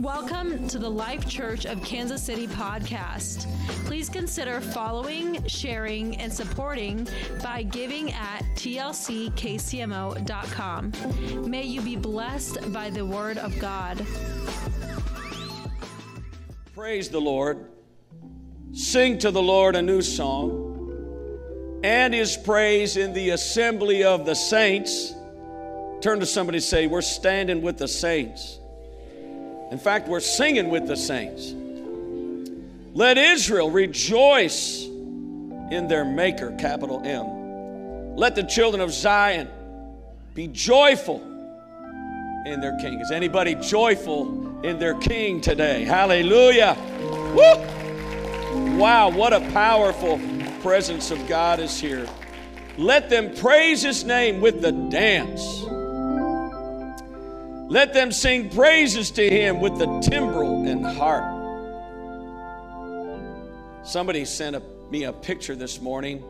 [0.00, 3.46] Welcome to the Life Church of Kansas City podcast.
[3.84, 7.06] Please consider following, sharing, and supporting
[7.42, 9.02] by giving at tlckcmo.com.
[11.50, 14.06] May you be blessed by the word of God.
[16.74, 17.66] Praise the Lord.
[18.72, 24.34] Sing to the Lord a new song and his praise in the assembly of the
[24.34, 25.12] saints.
[26.00, 28.59] Turn to somebody say, We're standing with the saints.
[29.70, 31.54] In fact, we're singing with the saints.
[32.92, 38.16] Let Israel rejoice in their Maker, capital M.
[38.16, 39.48] Let the children of Zion
[40.34, 41.22] be joyful
[42.46, 43.00] in their King.
[43.00, 45.84] Is anybody joyful in their King today?
[45.84, 46.76] Hallelujah.
[47.34, 48.76] Woo!
[48.76, 50.20] Wow, what a powerful
[50.62, 52.08] presence of God is here.
[52.76, 55.64] Let them praise His name with the dance.
[57.70, 61.38] Let them sing praises to him with the timbrel and harp.
[63.86, 66.24] Somebody sent a, me a picture this morning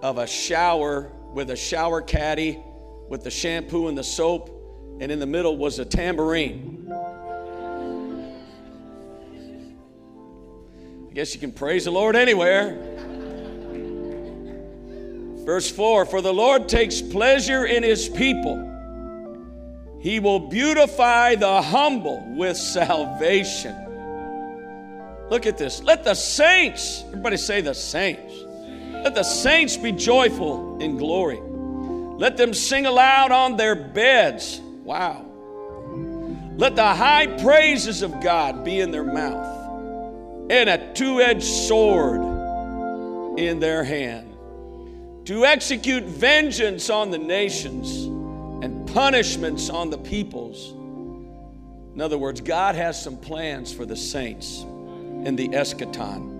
[0.00, 2.56] of a shower with a shower caddy
[3.08, 4.48] with the shampoo and the soap,
[5.00, 6.88] and in the middle was a tambourine.
[11.10, 12.78] I guess you can praise the Lord anywhere.
[15.44, 18.71] Verse 4 For the Lord takes pleasure in his people.
[20.02, 23.76] He will beautify the humble with salvation.
[25.30, 25.80] Look at this.
[25.80, 28.34] Let the saints, everybody say the saints.
[29.04, 31.40] Let the saints be joyful in glory.
[32.18, 34.60] Let them sing aloud on their beds.
[34.82, 35.24] Wow.
[36.56, 42.20] Let the high praises of God be in their mouth and a two edged sword
[43.38, 44.34] in their hand
[45.26, 48.11] to execute vengeance on the nations
[48.92, 50.72] punishments on the peoples.
[51.94, 56.30] In other words, God has some plans for the saints in the eschaton.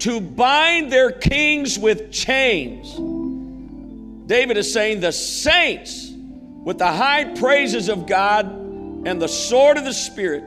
[0.00, 2.94] To bind their kings with chains.
[4.28, 6.12] David is saying the saints,
[6.64, 10.44] with the high praises of God and the sword of the Spirit,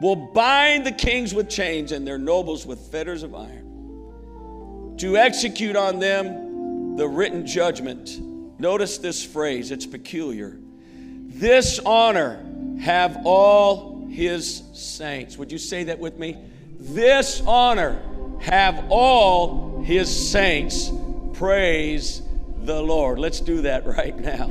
[0.00, 4.94] will bind the kings with chains and their nobles with fetters of iron.
[4.98, 8.20] To execute on them the written judgment
[8.58, 10.56] Notice this phrase, it's peculiar.
[10.58, 12.44] This honor
[12.80, 15.36] have all his saints.
[15.36, 16.38] Would you say that with me?
[16.78, 18.00] This honor
[18.40, 20.90] have all his saints.
[21.34, 22.22] Praise
[22.62, 23.18] the Lord.
[23.18, 24.48] Let's do that right now.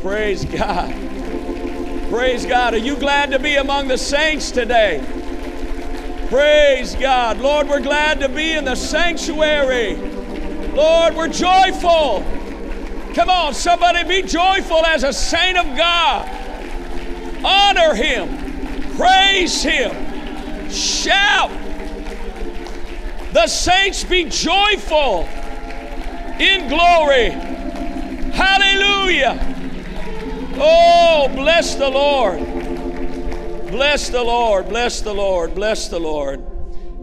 [0.00, 0.90] Praise God.
[2.10, 2.72] Praise God.
[2.72, 5.04] Are you glad to be among the saints today?
[6.30, 7.38] Praise God.
[7.38, 9.96] Lord, we're glad to be in the sanctuary.
[10.72, 12.24] Lord, we're joyful.
[13.18, 16.24] Come on, somebody be joyful as a saint of God.
[17.44, 18.28] Honor Him,
[18.96, 19.90] praise Him,
[20.70, 21.50] shout.
[23.32, 25.22] The saints be joyful
[26.38, 27.30] in glory.
[28.30, 29.36] Hallelujah.
[30.54, 32.38] Oh, bless the Lord.
[33.72, 36.46] Bless the Lord, bless the Lord, bless the Lord.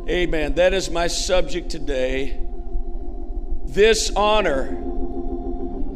[0.07, 0.55] Amen.
[0.55, 2.39] That is my subject today.
[3.65, 4.84] This honor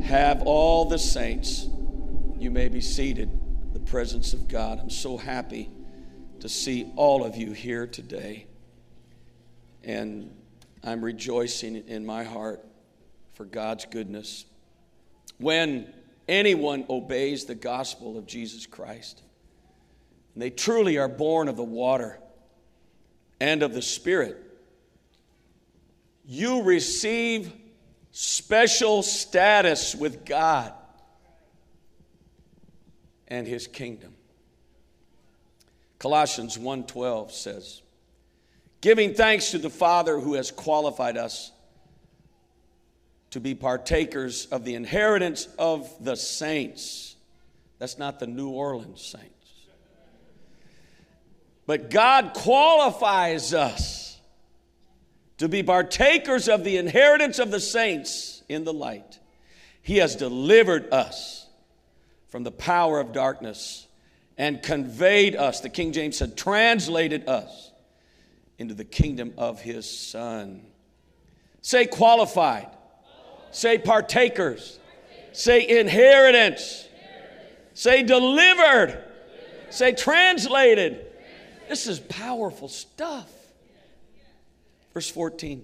[0.09, 1.68] have all the saints.
[2.40, 3.30] You may be seated
[3.74, 4.80] the presence of God.
[4.80, 5.70] I'm so happy
[6.40, 8.48] to see all of you here today.
[9.84, 10.36] And
[10.84, 12.66] I'm rejoicing in my heart
[13.34, 14.46] for God's goodness.
[15.38, 15.94] When
[16.28, 19.22] anyone obeys the gospel of Jesus Christ,
[20.34, 22.19] and they truly are born of the water
[23.40, 24.38] and of the Spirit,
[26.25, 27.53] you receive
[28.22, 30.74] special status with God
[33.30, 34.13] and his kingdom.
[36.00, 37.81] Colossians 1:12 says,
[38.81, 41.53] "Giving thanks to the Father who has qualified us
[43.30, 47.16] to be partakers of the inheritance of the saints."
[47.78, 49.53] That's not the New Orleans saints.
[51.65, 54.09] But God qualifies us
[55.39, 59.19] to be partakers of the inheritance of the saints in the light.
[59.81, 61.47] He has delivered us
[62.27, 63.88] from the power of darkness
[64.38, 67.71] and conveyed us, the King James said, translated us
[68.57, 70.62] into the kingdom of his Son.
[71.62, 72.68] Say qualified.
[73.51, 74.80] Say partakers.
[75.31, 76.88] Say inheritance.
[77.74, 79.03] Say delivered.
[79.69, 81.06] Say translated.
[81.68, 83.30] This is powerful stuff.
[85.00, 85.63] Verse 14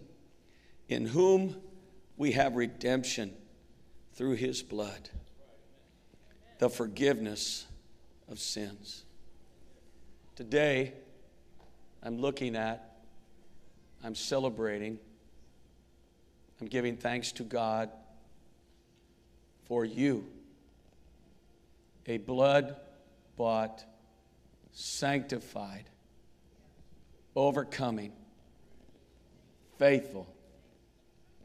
[0.87, 1.57] In whom
[2.15, 3.33] we have redemption
[4.13, 5.09] through his blood,
[6.59, 7.67] the forgiveness
[8.29, 9.03] of sins.
[10.37, 10.93] Today,
[12.01, 12.95] I'm looking at,
[14.05, 14.99] I'm celebrating,
[16.61, 17.89] I'm giving thanks to God
[19.65, 20.27] for you,
[22.05, 22.77] a blood
[23.35, 23.83] bought,
[24.71, 25.89] sanctified,
[27.35, 28.13] overcoming,
[29.77, 30.27] faithful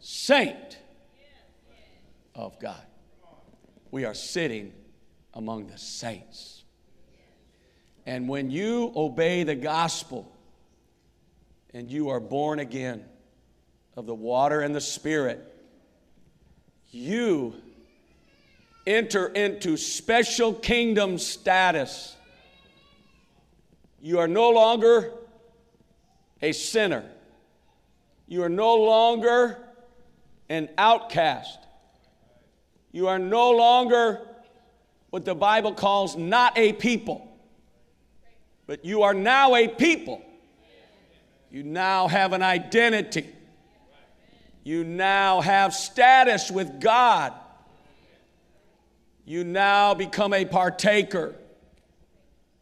[0.00, 0.78] saint
[2.34, 2.82] of God.
[3.90, 4.72] We are sitting
[5.34, 6.64] among the saints.
[8.06, 10.30] And when you obey the gospel
[11.74, 13.04] and you are born again
[13.96, 15.46] of the water and the spirit,
[16.90, 17.54] you
[18.86, 22.16] enter into special kingdom status.
[24.00, 25.12] You are no longer
[26.40, 27.04] a sinner.
[28.30, 29.58] You are no longer
[30.48, 31.58] an outcast.
[32.92, 34.20] You are no longer
[35.10, 37.26] what the Bible calls not a people,
[38.68, 40.22] but you are now a people.
[41.50, 43.26] You now have an identity.
[44.62, 47.32] You now have status with God.
[49.24, 51.34] You now become a partaker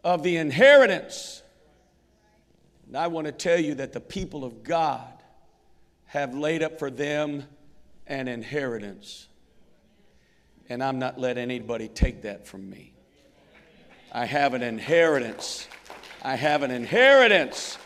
[0.02, 1.42] of the inheritance.
[2.86, 5.17] And I want to tell you that the people of God
[6.08, 7.44] have laid up for them
[8.06, 9.28] an inheritance.
[10.68, 12.92] And I'm not letting anybody take that from me.
[14.10, 15.68] I have an inheritance.
[16.22, 17.78] I have an inheritance.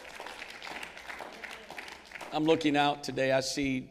[2.32, 3.32] I'm looking out today.
[3.32, 3.90] I see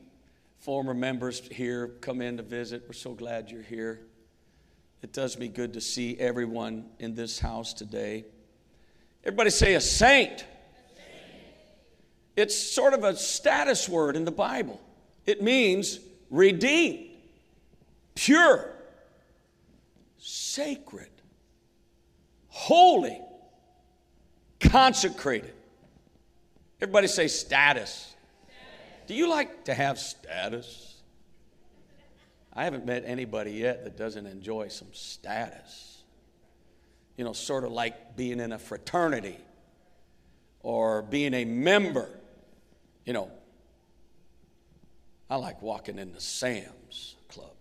[0.60, 2.84] former members here come in to visit.
[2.88, 4.02] We're so glad you're here.
[5.02, 8.26] It does me good to see everyone in this house today.
[9.26, 10.46] Everybody say a saint.
[12.36, 14.80] It's sort of a status word in the Bible.
[15.26, 16.00] It means
[16.30, 17.10] redeemed,
[18.16, 18.74] pure,
[20.18, 21.10] sacred,
[22.48, 23.20] holy,
[24.60, 25.54] consecrated.
[26.82, 28.14] Everybody say status.
[29.08, 30.92] Do you like to have status?
[32.54, 36.04] I haven't met anybody yet that doesn't enjoy some status.
[37.18, 39.38] You know, sort of like being in a fraternity
[40.62, 42.10] or being a member.
[43.06, 43.32] You know,
[45.30, 47.56] I like walking into Sam's Club.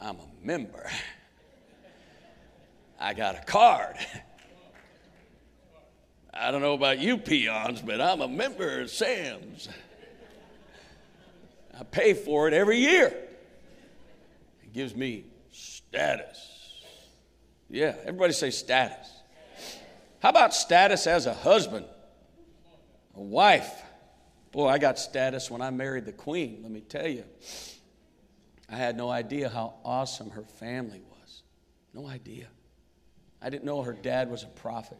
[0.00, 0.90] I'm a member.
[3.00, 3.96] I got a card.
[6.32, 9.68] I don't know about you peons, but I'm a member of Sam's.
[11.78, 13.06] I pay for it every year.
[14.62, 16.50] It gives me status.
[17.70, 19.10] Yeah, everybody say status.
[20.20, 21.86] How about status as a husband,
[23.14, 23.82] a wife?
[24.52, 27.24] Boy, I got status when I married the queen, let me tell you.
[28.68, 31.42] I had no idea how awesome her family was.
[31.92, 32.46] No idea.
[33.42, 34.98] I didn't know her dad was a prophet.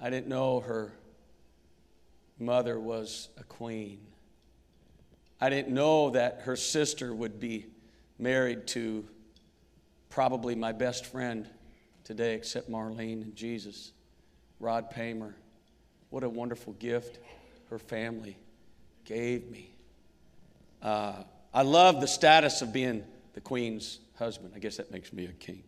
[0.00, 0.92] I didn't know her
[2.38, 4.00] mother was a queen.
[5.40, 7.66] I didn't know that her sister would be
[8.18, 9.08] married to
[10.10, 11.48] probably my best friend
[12.04, 13.92] today, except Marlene and Jesus,
[14.60, 15.34] Rod Paymer.
[16.10, 17.18] What a wonderful gift
[17.68, 18.38] her family
[19.04, 19.70] gave me.
[20.82, 21.22] Uh,
[21.52, 24.52] I love the status of being the queen's husband.
[24.56, 25.62] I guess that makes me a king.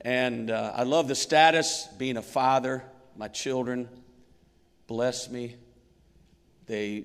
[0.00, 2.82] And uh, I love the status being a father.
[3.16, 3.88] My children
[4.86, 5.56] bless me.
[6.66, 7.04] They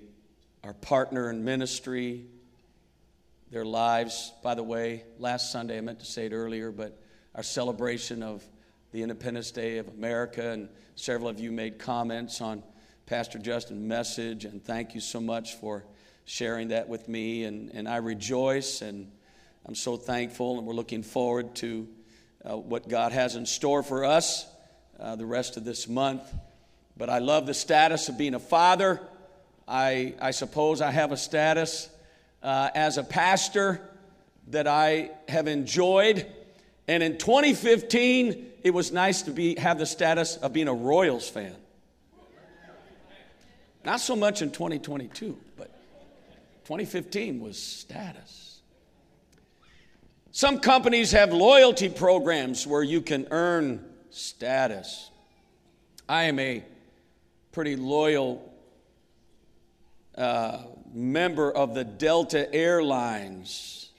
[0.64, 2.26] are partner in ministry,
[3.52, 4.34] their lives.
[4.44, 7.00] By the way, last Sunday, I meant to say it earlier, but
[7.36, 8.44] our celebration of
[8.92, 12.64] the Independence Day of America, and several of you made comments on
[13.06, 15.86] Pastor Justin's message, and thank you so much for
[16.26, 17.44] sharing that with me.
[17.44, 19.12] And, and I rejoice, and
[19.68, 21.88] I'm so thankful, and we're looking forward to
[22.44, 24.48] uh, what God has in store for us
[25.00, 26.24] uh, the rest of this month.
[26.98, 29.00] But I love the status of being a father.
[29.68, 31.90] I, I suppose I have a status
[32.42, 33.88] uh, as a pastor
[34.48, 36.26] that I have enjoyed.
[36.88, 41.30] And in 2015, it was nice to be, have the status of being a Royals
[41.30, 41.56] fan.
[43.86, 45.68] Not so much in 2022, but
[46.66, 48.62] 2015 was status.
[50.32, 55.10] Some companies have loyalty programs where you can earn status.
[56.08, 56.64] I am a
[57.52, 58.54] pretty loyal
[60.16, 60.64] uh,
[60.94, 63.90] member of the Delta Airlines.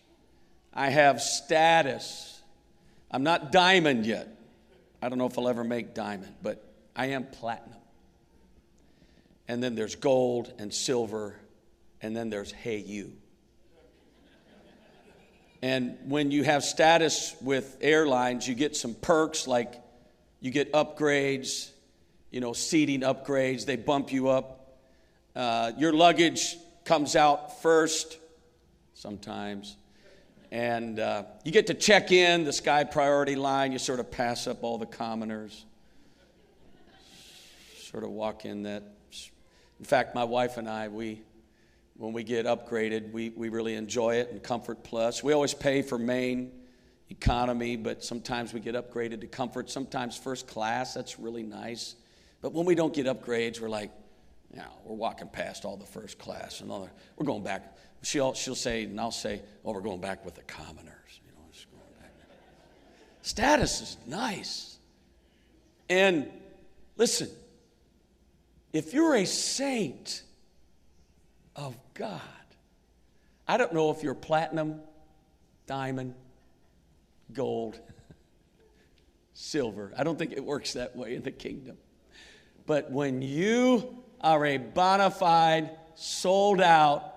[0.73, 2.41] I have status.
[3.11, 4.29] I'm not diamond yet.
[5.03, 6.63] I don't know if I'll ever make diamond, but
[6.95, 7.79] I am platinum.
[9.49, 11.35] And then there's gold and silver,
[12.03, 13.13] and then there's hey you.
[15.63, 19.75] And when you have status with airlines, you get some perks like
[20.41, 21.71] you get upgrades,
[22.31, 24.79] you know, seating upgrades, they bump you up.
[25.37, 28.19] Uh, your luggage comes out first
[28.95, 29.77] sometimes.
[30.51, 33.71] And uh, you get to check in the sky priority line.
[33.71, 35.65] You sort of pass up all the commoners.
[37.79, 38.83] Sort of walk in that.
[39.79, 41.23] In fact, my wife and I, we,
[41.97, 45.23] when we get upgraded, we, we really enjoy it in Comfort Plus.
[45.23, 46.53] We always pay for main
[47.11, 50.95] economy, but sometimes we get upgraded to comfort, sometimes first class.
[50.95, 51.95] That's really nice.
[52.43, 53.91] But when we don't get upgrades, we're like,
[54.53, 57.77] you know, we're walking past all the first class and all the, we're going back.
[58.03, 61.21] She'll, she'll say, and I'll say, oh, we're going back with the commoners.
[61.25, 62.13] You know, just going back.
[63.23, 64.79] Status is nice.
[65.89, 66.31] And
[66.97, 67.29] listen,
[68.73, 70.23] if you're a saint
[71.57, 72.21] of God,
[73.47, 74.81] I don't know if you're platinum,
[75.67, 76.15] diamond,
[77.33, 77.79] gold,
[79.35, 79.93] silver.
[79.97, 81.77] I don't think it works that way in the kingdom.
[82.67, 87.10] But when you are a bona fide, sold out,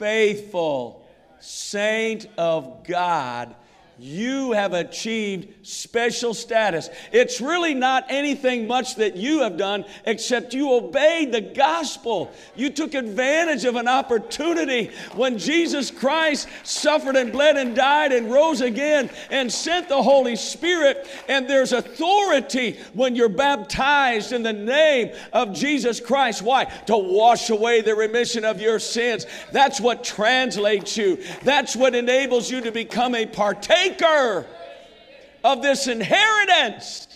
[0.00, 1.06] faithful
[1.40, 3.54] saint of God,
[4.00, 6.88] you have achieved special status.
[7.12, 12.32] It's really not anything much that you have done except you obeyed the gospel.
[12.56, 18.32] You took advantage of an opportunity when Jesus Christ suffered and bled and died and
[18.32, 21.06] rose again and sent the Holy Spirit.
[21.28, 26.40] And there's authority when you're baptized in the name of Jesus Christ.
[26.40, 26.64] Why?
[26.86, 29.26] To wash away the remission of your sins.
[29.52, 33.89] That's what translates you, that's what enables you to become a partaker
[35.42, 37.08] of this inheritance.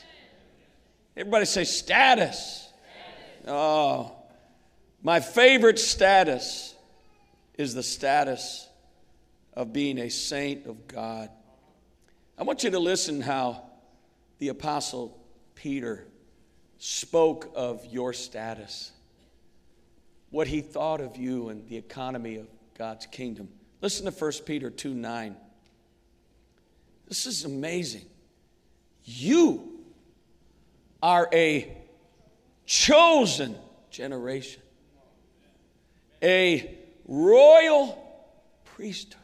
[1.17, 2.69] Everybody say status.
[3.47, 4.13] Oh,
[5.03, 6.75] my favorite status
[7.57, 8.69] is the status
[9.53, 11.31] of being a saint of God.
[12.37, 13.63] I want you to listen how
[14.39, 15.19] the apostle
[15.55, 16.07] Peter
[16.79, 18.91] spoke of your status,
[20.31, 23.49] what he thought of you and the economy of God's kingdom.
[23.81, 25.37] Listen to 1 Peter 2 9.
[27.09, 28.07] This is amazing.
[29.05, 29.81] You
[31.03, 31.77] are a
[32.65, 33.57] chosen
[33.91, 34.63] generation,
[36.23, 38.03] a royal
[38.65, 39.21] priesthood.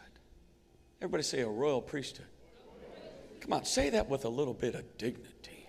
[1.01, 2.27] Everybody say a royal priesthood.
[3.41, 5.67] Come on, say that with a little bit of dignity.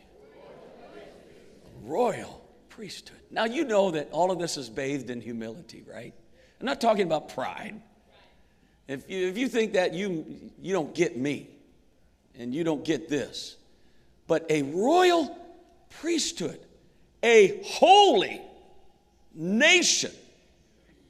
[1.83, 3.17] Royal priesthood.
[3.31, 6.13] Now, you know that all of this is bathed in humility, right?
[6.59, 7.81] I'm not talking about pride.
[8.89, 11.49] If you, if you think that, you, you don't get me
[12.37, 13.57] and you don't get this.
[14.27, 15.37] But a royal
[15.89, 16.59] priesthood,
[17.23, 18.41] a holy
[19.33, 20.11] nation,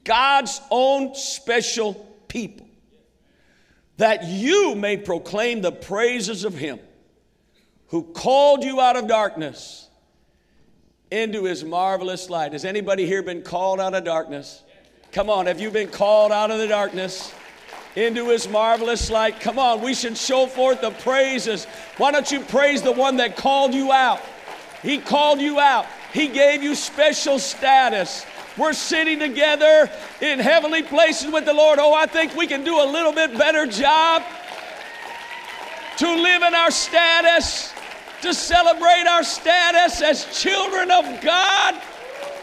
[0.04, 1.94] God's own special
[2.28, 2.68] people,
[3.98, 6.80] that you may proclaim the praises of Him
[7.88, 9.88] who called you out of darkness
[11.12, 12.54] into His marvelous light.
[12.54, 14.64] Has anybody here been called out of darkness?
[15.12, 17.34] Come on, have you been called out of the darkness?
[17.96, 19.40] Into his marvelous light.
[19.40, 21.66] Come on, we should show forth the praises.
[21.98, 24.22] Why don't you praise the one that called you out?
[24.82, 28.26] He called you out, he gave you special status.
[28.58, 31.80] We're sitting together in heavenly places with the Lord.
[31.80, 34.24] Oh, I think we can do a little bit better job
[35.98, 37.74] to live in our status,
[38.22, 41.76] to celebrate our status as children of God.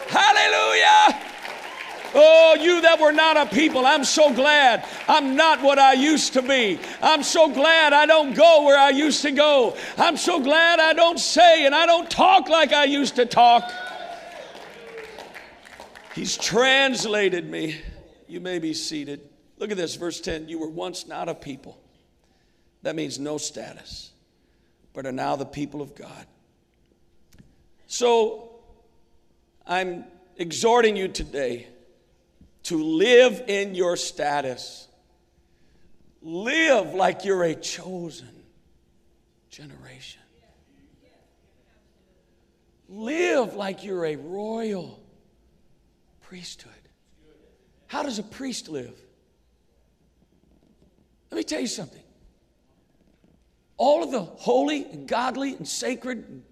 [0.08, 1.27] Hallelujah.
[2.14, 6.32] Oh, you that were not a people, I'm so glad I'm not what I used
[6.34, 6.78] to be.
[7.02, 9.76] I'm so glad I don't go where I used to go.
[9.96, 13.70] I'm so glad I don't say and I don't talk like I used to talk.
[16.14, 17.80] He's translated me.
[18.26, 19.20] You may be seated.
[19.58, 20.48] Look at this, verse 10.
[20.48, 21.78] You were once not a people.
[22.82, 24.12] That means no status,
[24.92, 26.26] but are now the people of God.
[27.86, 28.50] So
[29.66, 30.04] I'm
[30.36, 31.68] exhorting you today
[32.68, 34.88] to live in your status.
[36.20, 38.28] Live like you're a chosen
[39.48, 40.20] generation.
[42.90, 45.02] Live like you're a royal
[46.20, 46.72] priesthood.
[47.86, 49.00] How does a priest live?
[51.30, 52.02] Let me tell you something.
[53.78, 56.42] All of the holy and godly and sacred and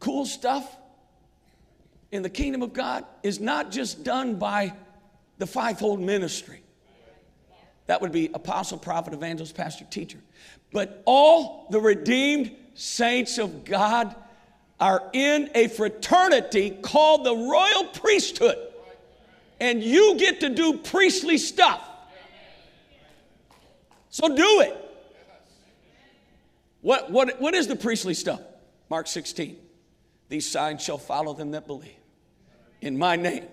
[0.00, 0.76] cool stuff
[2.12, 4.74] in the kingdom of God is not just done by
[5.40, 6.62] the fivefold ministry.
[7.86, 10.18] That would be apostle, prophet, evangelist, pastor, teacher.
[10.70, 14.14] But all the redeemed saints of God
[14.78, 18.56] are in a fraternity called the royal priesthood.
[19.58, 21.82] And you get to do priestly stuff.
[24.10, 24.76] So do it.
[26.82, 28.40] What, what, what is the priestly stuff?
[28.90, 29.56] Mark 16.
[30.28, 31.96] These signs shall follow them that believe.
[32.82, 33.46] In my name,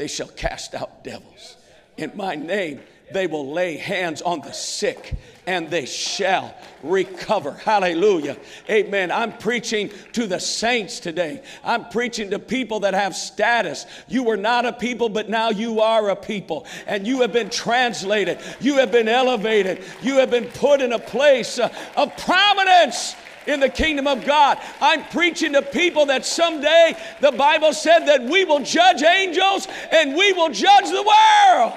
[0.00, 1.58] they shall cast out devils.
[1.98, 2.80] In my name,
[3.12, 5.14] they will lay hands on the sick
[5.46, 7.52] and they shall recover.
[7.52, 8.38] Hallelujah.
[8.70, 9.10] Amen.
[9.10, 11.42] I'm preaching to the saints today.
[11.62, 13.84] I'm preaching to people that have status.
[14.08, 16.64] You were not a people, but now you are a people.
[16.86, 18.38] And you have been translated.
[18.58, 19.84] You have been elevated.
[20.00, 23.16] You have been put in a place uh, of prominence
[23.50, 24.58] in the kingdom of God.
[24.80, 30.14] I'm preaching to people that someday the Bible said that we will judge angels and
[30.14, 31.72] we will judge the world.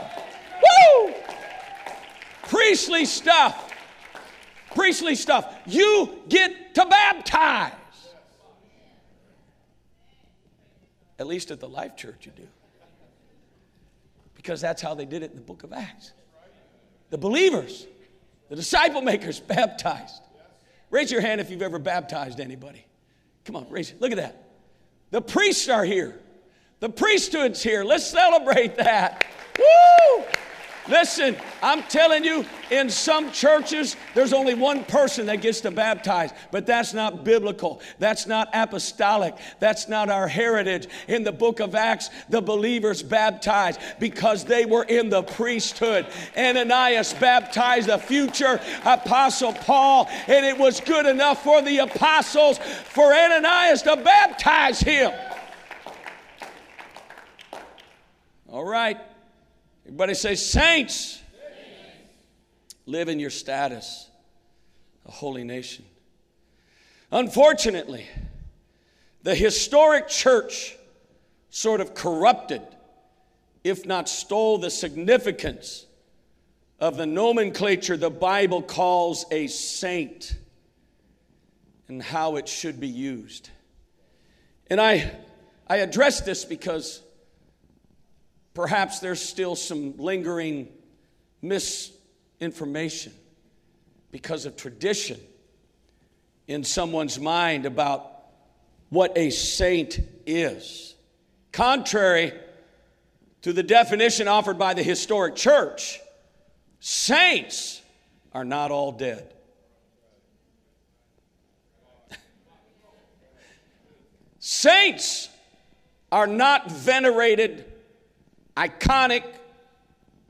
[0.64, 1.14] Woo!
[2.44, 3.72] Priestly stuff.
[4.76, 5.56] Priestly stuff.
[5.66, 7.74] You get to baptize.
[11.20, 12.48] At least at the Life Church, you do.
[14.36, 16.12] Because that's how they did it in the book of Acts.
[17.12, 17.88] The believers,
[18.50, 20.23] the disciple makers, baptized.
[20.94, 22.86] Raise your hand if you've ever baptized anybody.
[23.46, 24.00] Come on, raise it.
[24.00, 24.44] Look at that.
[25.10, 26.20] The priests are here.
[26.82, 27.84] The priesthood's here.
[27.84, 29.26] Let's celebrate that.
[29.58, 30.24] Woo!
[30.90, 36.32] Listen, I'm telling you, in some churches, there's only one person that gets to baptize,
[36.52, 37.82] but that's not biblical.
[38.00, 39.36] That's not apostolic.
[39.60, 40.88] That's not our heritage.
[41.08, 46.06] In the book of Acts, the believers baptized because they were in the priesthood.
[46.38, 53.14] Ananias baptized the future apostle Paul, and it was good enough for the apostles for
[53.14, 55.14] Ananias to baptize him.
[58.50, 58.98] All right.
[59.86, 61.22] Everybody say, Saints,
[62.86, 64.10] live in your status,
[65.06, 65.86] a holy nation.
[67.12, 68.08] Unfortunately,
[69.22, 70.78] the historic church
[71.50, 72.62] sort of corrupted,
[73.64, 75.86] if not stole, the significance
[76.80, 80.36] of the nomenclature the Bible calls a saint
[81.88, 83.50] and how it should be used.
[84.68, 85.12] And I,
[85.68, 87.03] I address this because
[88.54, 90.68] perhaps there's still some lingering
[91.42, 93.14] misinformation
[94.12, 95.20] because of tradition
[96.48, 98.12] in someone's mind about
[98.90, 100.96] what a saint is.
[101.52, 102.34] Contrary
[103.42, 106.00] to the definition offered by the historic church,
[106.80, 107.82] saints
[108.34, 109.34] are not all dead.
[114.40, 115.30] saints
[116.12, 117.73] are not venerated
[118.56, 119.24] iconic,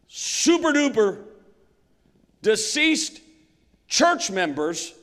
[0.08, 1.24] super duper
[2.42, 3.20] deceased
[3.88, 4.94] church members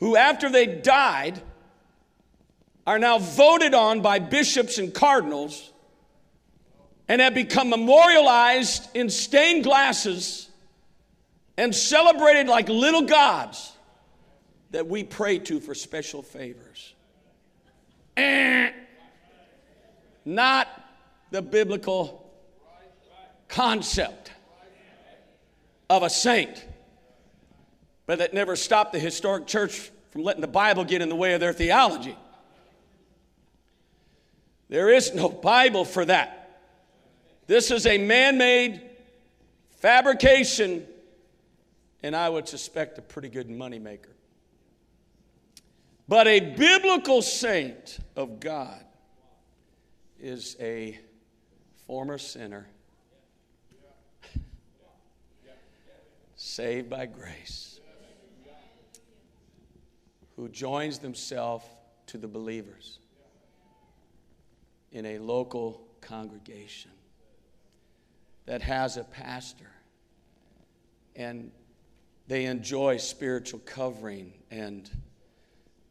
[0.00, 1.40] who, after they died,
[2.86, 5.70] are now voted on by bishops and cardinals
[7.08, 10.48] and have become memorialized in stained glasses
[11.56, 13.72] and celebrated like little gods
[14.70, 16.94] that we pray to for special favors.
[18.16, 18.70] Eh.
[20.24, 20.68] Not
[21.32, 22.30] the biblical
[23.48, 24.30] concept
[25.88, 26.64] of a saint,
[28.06, 31.32] but that never stopped the historic church from letting the Bible get in the way
[31.32, 32.16] of their theology.
[34.68, 36.60] There is no Bible for that.
[37.46, 38.82] This is a man made
[39.78, 40.86] fabrication,
[42.02, 44.12] and I would suspect a pretty good moneymaker.
[46.06, 48.84] But a biblical saint of God
[50.20, 50.98] is a
[51.92, 52.66] former sinner
[56.36, 57.80] saved by grace,
[60.34, 61.66] who joins themselves
[62.06, 62.98] to the believers
[64.92, 66.90] in a local congregation
[68.46, 69.70] that has a pastor
[71.14, 71.50] and
[72.26, 74.88] they enjoy spiritual covering and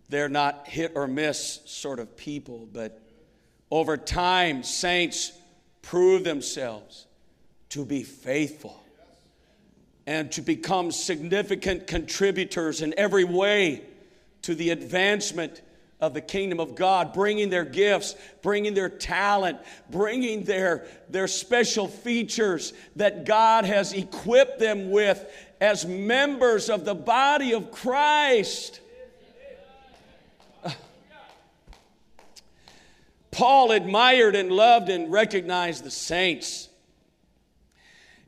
[0.09, 2.99] they're not hit or miss sort of people, but
[3.69, 5.33] over time, saints
[5.81, 7.07] prove themselves
[7.69, 8.81] to be faithful
[10.05, 13.81] and to become significant contributors in every way
[14.41, 15.61] to the advancement
[16.01, 21.87] of the kingdom of God, bringing their gifts, bringing their talent, bringing their, their special
[21.87, 25.23] features that God has equipped them with
[25.61, 28.80] as members of the body of Christ.
[33.31, 36.69] Paul admired and loved and recognized the saints.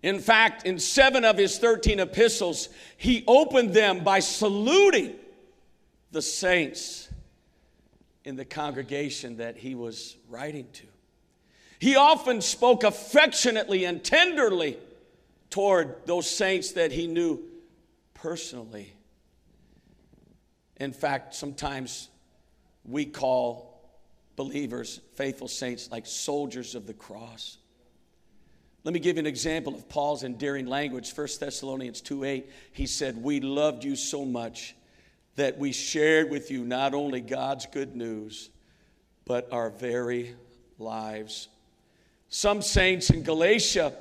[0.02, 5.16] In fact, in seven of his 13 epistles, he opened them by saluting
[6.12, 7.10] the saints
[8.26, 10.86] in the congregation that he was writing to.
[11.80, 14.78] He often spoke affectionately and tenderly
[15.50, 17.42] toward those saints that he knew
[18.14, 18.94] personally.
[20.78, 22.10] In fact, sometimes
[22.86, 23.73] we call
[24.36, 27.58] believers, faithful saints, like soldiers of the cross.
[28.84, 31.12] Let me give you an example of Paul's endearing language.
[31.16, 34.76] 1 Thessalonians 2 8, he said, We loved you so much
[35.36, 38.50] that we shared with you not only God's good news,
[39.26, 40.36] but our very
[40.78, 41.48] lives.
[42.30, 43.94] Some saints in Galatia,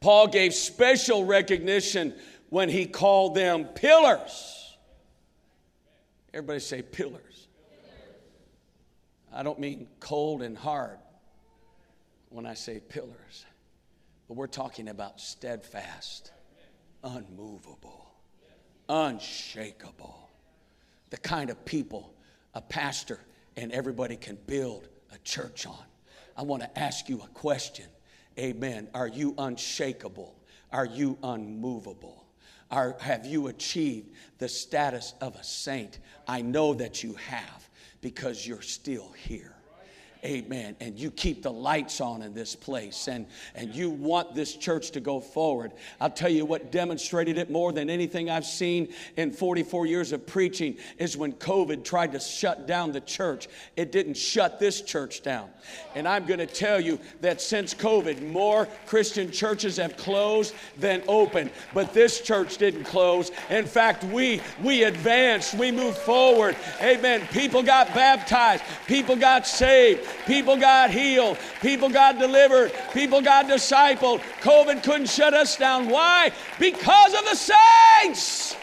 [0.00, 2.14] Paul gave special recognition
[2.50, 4.76] when he called them pillars.
[6.34, 7.31] Everybody say pillars.
[9.32, 10.98] I don't mean cold and hard
[12.28, 13.46] when I say pillars,
[14.28, 16.32] but we're talking about steadfast,
[17.02, 18.10] unmovable,
[18.88, 20.28] unshakable.
[21.10, 22.14] The kind of people
[22.54, 23.18] a pastor
[23.56, 25.84] and everybody can build a church on.
[26.36, 27.86] I want to ask you a question.
[28.38, 28.88] Amen.
[28.94, 30.34] Are you unshakable?
[30.70, 32.26] Are you unmovable?
[32.70, 35.98] Are, have you achieved the status of a saint?
[36.26, 37.68] I know that you have
[38.02, 39.54] because you're still here.
[40.24, 40.76] Amen.
[40.78, 44.92] And you keep the lights on in this place and, and you want this church
[44.92, 45.72] to go forward.
[46.00, 50.24] I'll tell you what demonstrated it more than anything I've seen in 44 years of
[50.24, 53.48] preaching is when COVID tried to shut down the church.
[53.74, 55.50] It didn't shut this church down.
[55.96, 61.02] And I'm going to tell you that since COVID, more Christian churches have closed than
[61.08, 61.50] opened.
[61.74, 63.32] But this church didn't close.
[63.50, 66.56] In fact, we we advanced, we moved forward.
[66.80, 67.26] Amen.
[67.32, 70.08] People got baptized, people got saved.
[70.26, 71.38] People got healed.
[71.60, 72.72] People got delivered.
[72.92, 74.20] People got discipled.
[74.40, 75.88] COVID couldn't shut us down.
[75.88, 76.32] Why?
[76.58, 78.56] Because of the saints.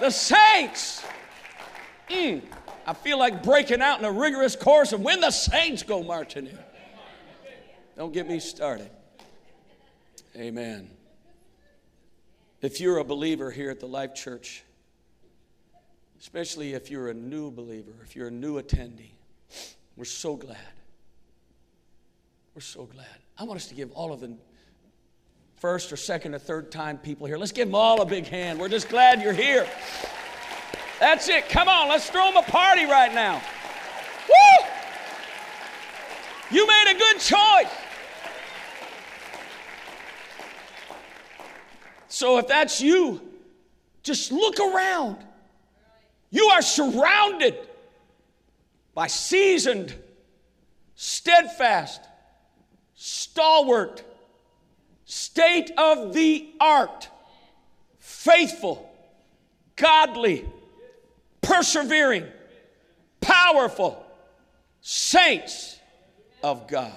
[0.00, 1.04] The saints.
[2.08, 2.42] Mm,
[2.86, 6.46] I feel like breaking out in a rigorous course of when the saints go marching
[6.46, 6.58] in.
[7.96, 8.90] Don't get me started.
[10.36, 10.88] Amen.
[12.62, 14.62] If you're a believer here at the Life Church,
[16.20, 19.12] especially if you're a new believer, if you're a new attendee.
[19.96, 20.58] We're so glad.
[22.54, 23.06] We're so glad.
[23.38, 24.36] I want us to give all of the
[25.56, 28.58] first or second or third time people here, let's give them all a big hand.
[28.58, 29.66] We're just glad you're here.
[31.00, 31.48] That's it.
[31.48, 33.42] Come on, let's throw them a party right now.
[34.28, 34.66] Woo!
[36.50, 37.72] You made a good choice.
[42.08, 43.20] So if that's you,
[44.02, 45.18] just look around.
[46.30, 47.56] You are surrounded
[48.94, 49.94] by seasoned,
[50.94, 52.00] steadfast,
[52.94, 54.02] stalwart,
[55.04, 57.08] state of the art,
[57.98, 58.92] faithful,
[59.76, 60.44] godly,
[61.40, 62.26] persevering,
[63.20, 64.04] powerful
[64.80, 65.78] saints
[66.42, 66.92] of God.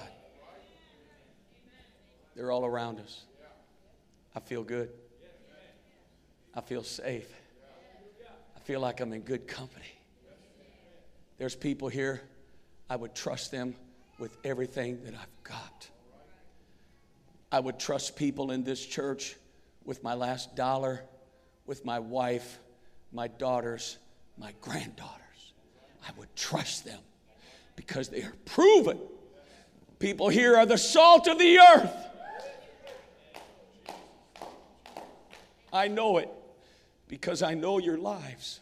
[2.36, 3.22] They're all around us.
[4.34, 4.90] I feel good.
[6.54, 7.41] I feel safe
[8.64, 9.84] feel like I'm in good company.
[11.38, 12.22] There's people here,
[12.88, 13.74] I would trust them
[14.18, 15.88] with everything that I've got.
[17.50, 19.36] I would trust people in this church
[19.84, 21.02] with my last dollar,
[21.66, 22.60] with my wife,
[23.12, 23.98] my daughters,
[24.38, 25.52] my granddaughters.
[26.06, 27.00] I would trust them
[27.74, 28.98] because they are proven.
[29.98, 31.94] People here are the salt of the earth.
[35.72, 36.28] I know it
[37.12, 38.58] because I know your lives.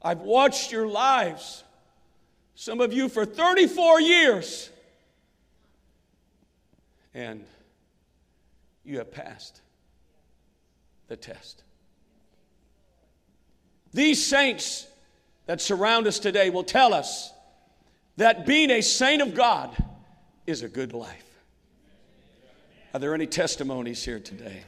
[0.00, 1.64] I've watched your lives,
[2.54, 4.70] some of you for 34 years,
[7.12, 7.44] and
[8.84, 9.60] you have passed
[11.08, 11.64] the test.
[13.92, 14.86] These saints
[15.46, 17.32] that surround us today will tell us
[18.18, 19.76] that being a saint of God
[20.46, 21.26] is a good life.
[22.94, 24.62] Are there any testimonies here today?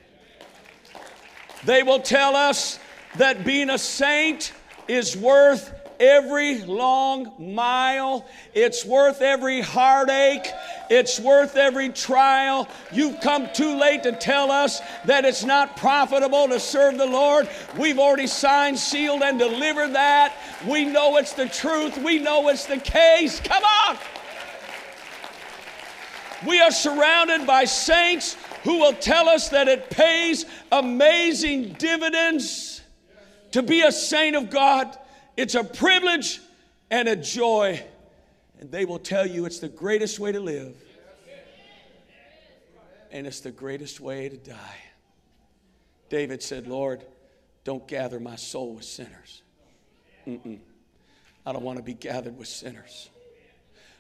[1.65, 2.79] They will tell us
[3.17, 4.53] that being a saint
[4.89, 8.27] is worth every long mile.
[8.55, 10.47] It's worth every heartache.
[10.91, 12.69] It's worth every trial.
[12.91, 17.49] You've come too late to tell us that it's not profitable to serve the Lord.
[17.79, 20.35] We've already signed, sealed, and delivered that.
[20.67, 21.97] We know it's the truth.
[21.99, 23.41] We know it's the case.
[23.41, 23.97] Come on.
[26.47, 32.81] We are surrounded by saints who will tell us that it pays amazing dividends
[33.53, 34.97] to be a saint of God.
[35.37, 36.41] It's a privilege
[36.91, 37.83] and a joy.
[38.61, 40.77] And they will tell you it's the greatest way to live.
[43.11, 44.79] And it's the greatest way to die.
[46.09, 47.05] David said, Lord,
[47.65, 49.43] don't gather my soul with sinners.
[50.27, 50.59] Mm-mm.
[51.45, 53.11] I don't want to be gathered with sinners.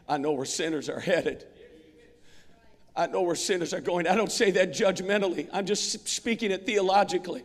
[0.08, 1.46] I know where sinners are headed.
[2.94, 4.06] I know where sinners are going.
[4.06, 7.42] I don't say that judgmentally, I'm just speaking it theologically.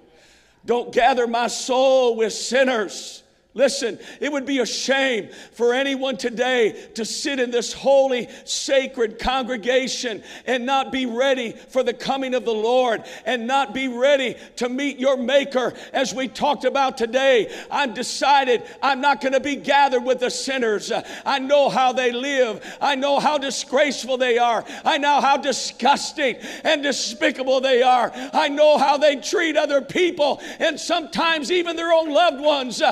[0.65, 3.23] Don't gather my soul with sinners.
[3.57, 9.17] Listen, it would be a shame for anyone today to sit in this holy, sacred
[9.17, 14.35] congregation and not be ready for the coming of the Lord and not be ready
[14.57, 15.73] to meet your Maker.
[15.91, 20.29] As we talked about today, I'm decided I'm not going to be gathered with the
[20.29, 20.91] sinners.
[21.25, 26.35] I know how they live, I know how disgraceful they are, I know how disgusting
[26.63, 31.91] and despicable they are, I know how they treat other people and sometimes even their
[31.91, 32.83] own loved ones.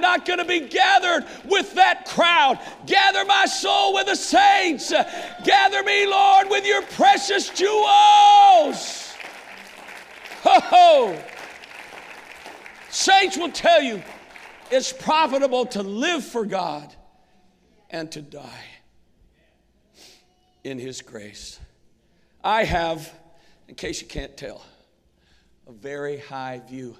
[0.00, 2.58] Not going to be gathered with that crowd.
[2.86, 4.92] Gather my soul with the saints.
[5.44, 9.14] Gather me, Lord, with your precious jewels.
[10.42, 11.18] Ho ho!
[12.88, 14.02] Saints will tell you
[14.70, 16.94] it's profitable to live for God
[17.90, 18.64] and to die
[20.64, 21.58] in His grace.
[22.42, 23.12] I have,
[23.68, 24.64] in case you can't tell,
[25.68, 26.96] a very high view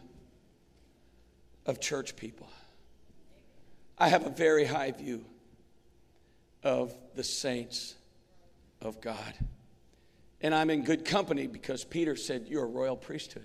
[1.67, 2.50] of church people.
[4.01, 5.27] I have a very high view
[6.63, 7.95] of the saints
[8.81, 9.35] of God.
[10.41, 13.45] And I'm in good company because Peter said, You're a royal priesthood,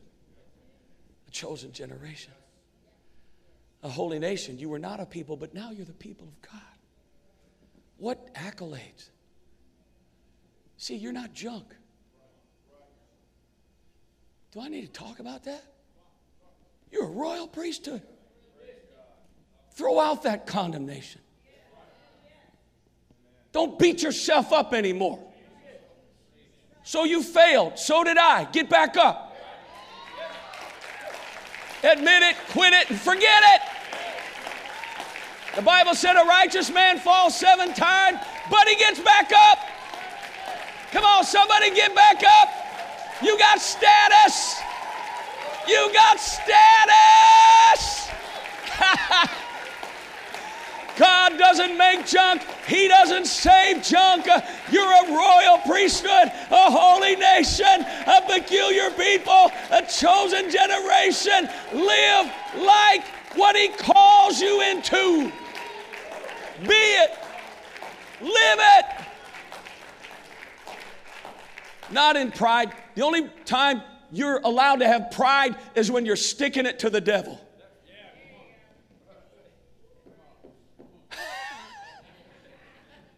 [1.27, 2.31] a chosen generation,
[3.83, 4.57] a holy nation.
[4.57, 6.61] You were not a people, but now you're the people of God.
[7.97, 9.09] What accolades?
[10.77, 11.65] See, you're not junk.
[14.53, 15.63] Do I need to talk about that?
[16.91, 18.01] You're a royal priesthood.
[19.75, 21.21] Throw out that condemnation.
[23.51, 25.19] Don't beat yourself up anymore.
[26.83, 27.77] So you failed.
[27.79, 28.45] So did I.
[28.51, 29.35] Get back up.
[31.83, 33.61] Admit it, quit it, and forget it.
[35.55, 39.59] The Bible said a righteous man falls seven times, but he gets back up.
[40.91, 42.49] Come on, somebody get back up.
[43.21, 44.59] You got status.
[45.67, 48.09] You got status.
[51.37, 54.25] Doesn't make junk, He doesn't save junk.
[54.71, 61.47] You're a royal priesthood, a holy nation, a peculiar people, a chosen generation.
[61.73, 65.31] Live like what He calls you into.
[66.61, 67.11] Be it,
[68.21, 68.85] live it.
[71.91, 72.73] Not in pride.
[72.95, 77.01] The only time you're allowed to have pride is when you're sticking it to the
[77.01, 77.44] devil.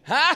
[0.08, 0.36] Huh?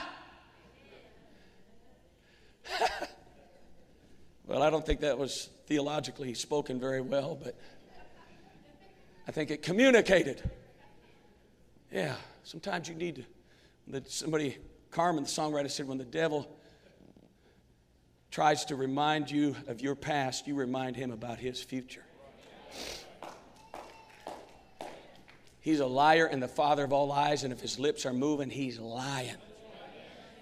[4.46, 7.56] well, I don't think that was theologically spoken very well, but
[9.30, 10.44] I think it communicated.
[11.90, 13.24] Yeah, sometimes you need to.
[13.88, 14.58] That somebody,
[14.90, 16.54] Carmen, the songwriter, said, when the devil
[18.30, 22.04] tries to remind you of your past, you remind him about his future.
[25.62, 28.50] He's a liar and the father of all lies, and if his lips are moving,
[28.50, 29.38] he's lying.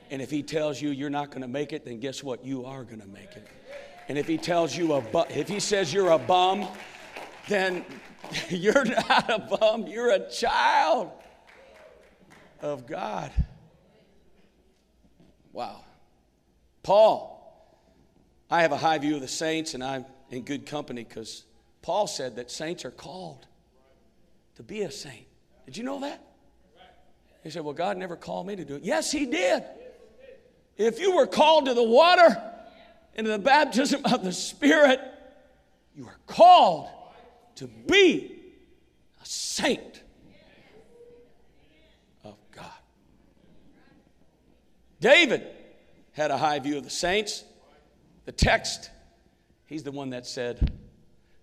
[0.10, 2.44] And if he tells you you're not going to make it, then guess what?
[2.44, 3.48] You are going to make it.
[4.08, 6.68] And if he tells you a bu- if he says you're a bum,
[7.48, 7.86] then
[8.50, 11.12] you're not a bum, you're a child
[12.62, 13.32] of God.
[15.54, 15.84] Wow.
[16.82, 17.36] Paul,
[18.50, 21.46] I have a high view of the saints and I'm in good company because
[21.82, 23.46] Paul said that saints are called
[24.56, 25.26] to be a saint.
[25.66, 26.24] Did you know that?
[27.44, 28.84] He said, Well, God never called me to do it.
[28.84, 29.64] Yes, He did.
[30.80, 32.42] If you were called to the water
[33.14, 35.02] and to the baptism of the Spirit,
[35.94, 36.88] you are called
[37.56, 38.40] to be
[39.22, 40.02] a saint
[42.24, 42.72] of God.
[45.02, 45.46] David
[46.14, 47.44] had a high view of the saints.
[48.24, 48.90] The text,
[49.66, 50.72] he's the one that said,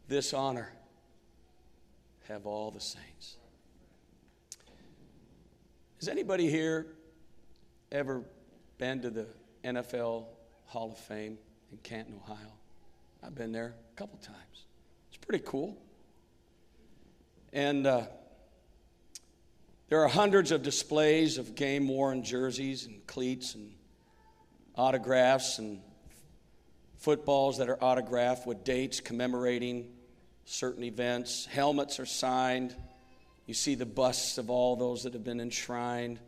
[0.08, 0.72] This honor
[2.26, 3.36] have all the saints.
[5.98, 6.86] Has anybody here
[7.92, 8.24] ever
[8.78, 9.26] been to the
[9.64, 10.26] NFL
[10.66, 11.38] Hall of Fame
[11.72, 12.52] in Canton, Ohio.
[13.22, 14.66] I've been there a couple times.
[15.08, 15.76] It's pretty cool.
[17.52, 18.02] And uh,
[19.88, 23.72] there are hundreds of displays of game worn jerseys and cleats and
[24.74, 25.80] autographs and
[26.96, 29.90] footballs that are autographed with dates commemorating
[30.44, 31.46] certain events.
[31.46, 32.74] Helmets are signed.
[33.46, 36.20] You see the busts of all those that have been enshrined.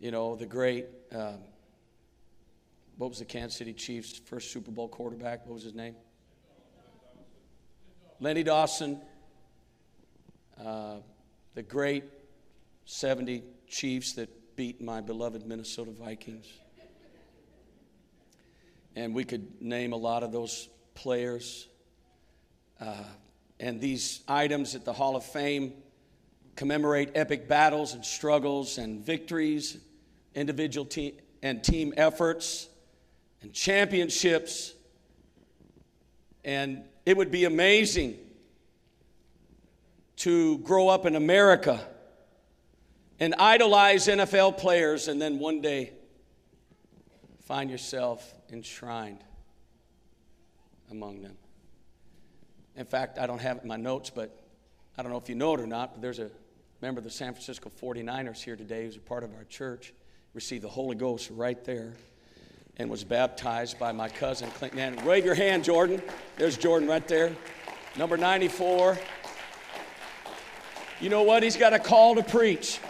[0.00, 1.38] You know, the great um,
[2.96, 5.46] what was the Kansas City Chiefs' first Super Bowl quarterback?
[5.46, 5.94] What was his name?
[8.20, 9.00] Lenny Dawson,
[10.64, 10.96] uh,
[11.54, 12.04] the great
[12.84, 16.46] 70 Chiefs that beat my beloved Minnesota Vikings.
[18.94, 21.66] And we could name a lot of those players.
[22.80, 22.94] Uh,
[23.58, 25.72] and these items at the Hall of Fame
[26.56, 29.78] commemorate epic battles and struggles and victories,
[30.34, 32.68] individual team and team efforts
[33.42, 34.74] and championships.
[36.44, 38.18] And it would be amazing
[40.16, 41.80] to grow up in America
[43.18, 45.92] and idolize NFL players and then one day
[47.44, 49.22] find yourself enshrined
[50.90, 51.36] among them.
[52.76, 54.36] In fact, I don't have it in my notes, but
[54.96, 56.30] I don't know if you know it or not, but there's a
[56.80, 59.92] member of the San Francisco 49ers here today who's a part of our church,
[60.34, 61.92] received the Holy Ghost right there
[62.78, 64.78] and was baptized by my cousin Clinton.
[64.78, 66.00] And wave your hand, Jordan.
[66.36, 67.36] There's Jordan right there.
[67.96, 68.98] Number 94.
[71.00, 71.42] You know what?
[71.42, 72.80] He's got a call to preach.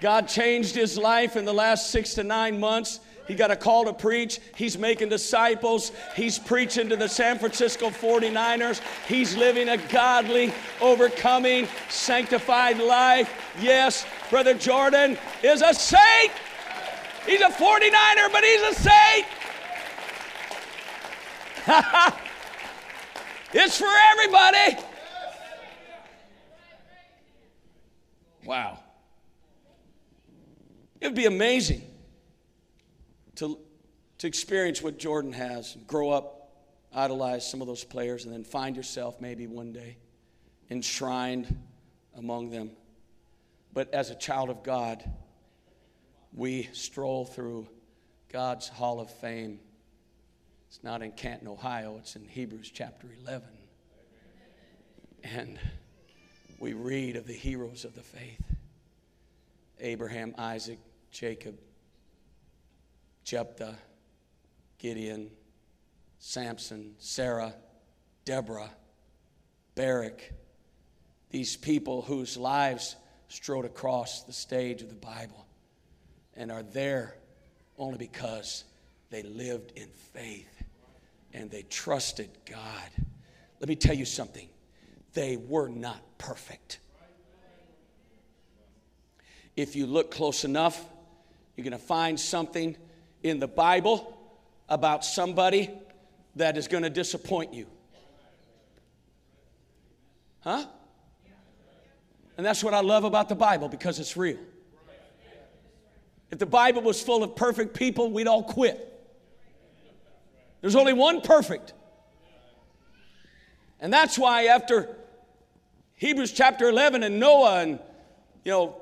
[0.00, 3.00] God changed his life in the last six to nine months.
[3.28, 4.40] He got a call to preach.
[4.56, 5.92] He's making disciples.
[6.16, 8.80] He's preaching to the San Francisco 49ers.
[9.06, 13.30] He's living a godly, overcoming, sanctified life.
[13.60, 16.30] Yes, Brother Jordan is a saint.
[17.26, 19.26] He's a 49er, but he's a saint.
[23.52, 24.78] it's for everybody.
[28.44, 28.78] Wow.
[31.00, 31.82] It would be amazing
[33.36, 33.58] to,
[34.18, 36.52] to experience what Jordan has, grow up,
[36.94, 39.96] idolize some of those players, and then find yourself maybe one day
[40.70, 41.58] enshrined
[42.16, 42.70] among them.
[43.72, 45.02] But as a child of God,
[46.32, 47.68] we stroll through
[48.32, 49.60] God's Hall of Fame.
[50.68, 53.48] It's not in Canton, Ohio, it's in Hebrews chapter 11.
[55.22, 55.58] And
[56.58, 58.42] we read of the heroes of the faith
[59.80, 60.78] Abraham, Isaac,
[61.10, 61.58] Jacob,
[63.24, 63.76] Jephthah,
[64.78, 65.30] Gideon,
[66.18, 67.54] Samson, Sarah,
[68.24, 68.70] Deborah,
[69.74, 70.32] Barak,
[71.30, 72.96] these people whose lives
[73.30, 75.46] strode across the stage of the Bible
[76.36, 77.14] and are there
[77.78, 78.64] only because
[79.10, 80.62] they lived in faith
[81.32, 82.90] and they trusted God.
[83.60, 84.48] Let me tell you something
[85.14, 86.80] they were not perfect.
[89.56, 90.84] If you look close enough,
[91.56, 92.76] you're going to find something
[93.22, 94.16] in the Bible
[94.68, 95.70] about somebody
[96.34, 97.66] that is going to disappoint you.
[100.40, 100.66] Huh?
[102.40, 104.38] And that's what I love about the Bible because it's real.
[106.30, 108.98] If the Bible was full of perfect people, we'd all quit.
[110.62, 111.74] There's only one perfect.
[113.78, 114.96] And that's why after
[115.96, 117.78] Hebrews chapter 11 and Noah and,
[118.42, 118.80] you know,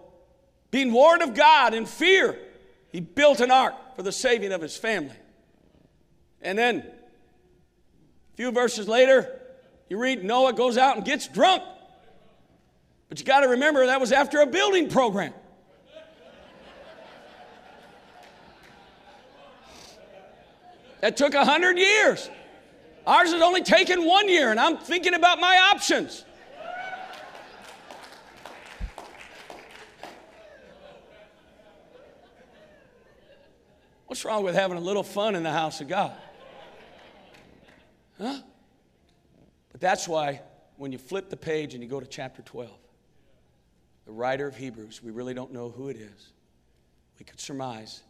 [0.71, 2.39] being warned of God in fear,
[2.93, 5.17] he built an ark for the saving of his family.
[6.43, 9.37] And then, a few verses later,
[9.89, 11.65] you read Noah goes out and gets drunk.
[13.09, 15.33] But you got to remember that was after a building program.
[21.01, 22.29] That took a hundred years.
[23.07, 26.25] Ours has only taken one year, and I'm thinking about my options.
[34.07, 36.17] What's wrong with having a little fun in the house of God?
[38.19, 38.41] Huh?
[39.71, 40.43] But that's why
[40.77, 42.71] when you flip the page and you go to chapter 12,
[44.09, 46.33] the writer of Hebrews, we really don't know who it is.
[47.19, 48.03] We could surmise,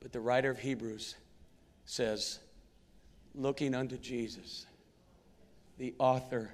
[0.00, 1.16] but the writer of Hebrews
[1.84, 2.38] says,
[3.34, 4.64] looking unto Jesus,
[5.76, 6.50] the author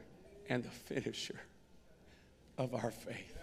[0.49, 1.41] and the finisher
[2.59, 3.39] of our faith,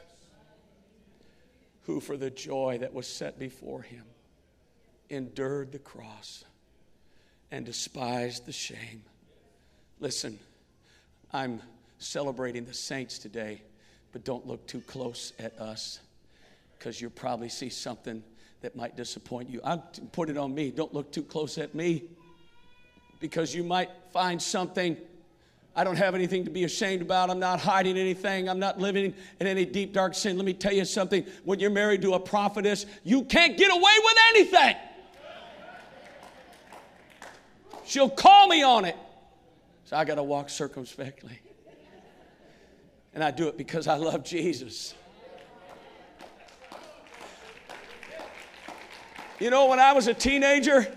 [1.83, 4.03] who for the joy that was set before him
[5.09, 6.43] endured the cross
[7.51, 9.03] and despised the shame.
[10.01, 10.37] Listen,
[11.31, 11.61] I'm
[11.99, 13.61] celebrating the saints today,
[14.11, 15.99] but don't look too close at us
[16.77, 18.23] because you'll probably see something
[18.61, 19.61] that might disappoint you.
[19.63, 19.77] I
[20.11, 20.71] put it on me.
[20.71, 22.03] Don't look too close at me
[23.19, 24.97] because you might find something
[25.75, 27.29] I don't have anything to be ashamed about.
[27.29, 28.49] I'm not hiding anything.
[28.49, 30.35] I'm not living in any deep, dark sin.
[30.35, 31.25] Let me tell you something.
[31.45, 34.75] When you're married to a prophetess, you can't get away with anything.
[37.85, 38.97] She'll call me on it.
[39.85, 41.39] So I got to walk circumspectly.
[43.13, 44.93] And I do it because I love Jesus.
[49.39, 50.87] You know, when I was a teenager,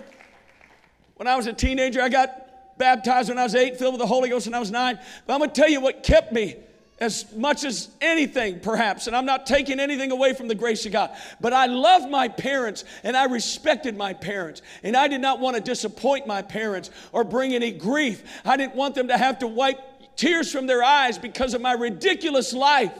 [1.17, 4.07] when I was a teenager, I got baptized when I was eight, filled with the
[4.07, 4.99] Holy Ghost when I was nine.
[5.27, 6.57] But I'm going to tell you what kept me
[7.01, 10.93] as much as anything, perhaps, and I'm not taking anything away from the grace of
[10.93, 11.11] God,
[11.41, 15.57] but I loved my parents and I respected my parents, and I did not want
[15.57, 18.23] to disappoint my parents or bring any grief.
[18.45, 19.81] I didn't want them to have to wipe
[20.17, 22.93] tears from their eyes because of my ridiculous life.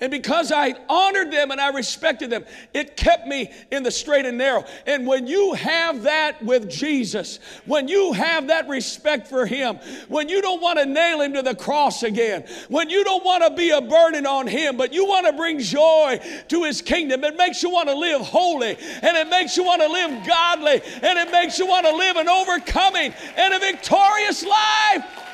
[0.00, 4.24] And because I honored them and I respected them, it kept me in the straight
[4.24, 4.64] and narrow.
[4.86, 9.76] And when you have that with Jesus, when you have that respect for Him,
[10.08, 13.44] when you don't want to nail Him to the cross again, when you don't want
[13.44, 17.22] to be a burden on Him, but you want to bring joy to His kingdom,
[17.22, 20.80] it makes you want to live holy and it makes you want to live godly
[21.02, 25.29] and it makes you want to live an overcoming and a victorious life.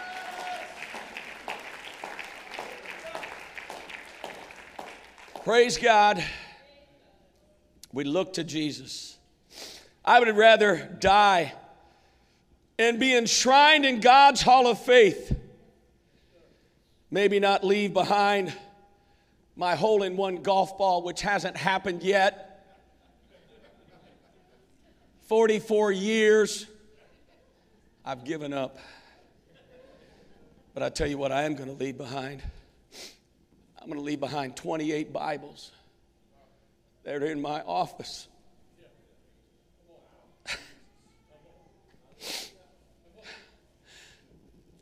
[5.46, 6.24] Praise God.
[7.92, 9.16] We look to Jesus.
[10.04, 11.52] I would rather die
[12.80, 15.38] and be enshrined in God's hall of faith.
[17.12, 18.52] Maybe not leave behind
[19.54, 22.66] my hole in one golf ball, which hasn't happened yet.
[25.28, 26.66] 44 years,
[28.04, 28.78] I've given up.
[30.74, 32.42] But I tell you what, I am going to leave behind.
[33.86, 35.70] I'm going to leave behind 28 Bibles.
[37.04, 38.26] They're in my office.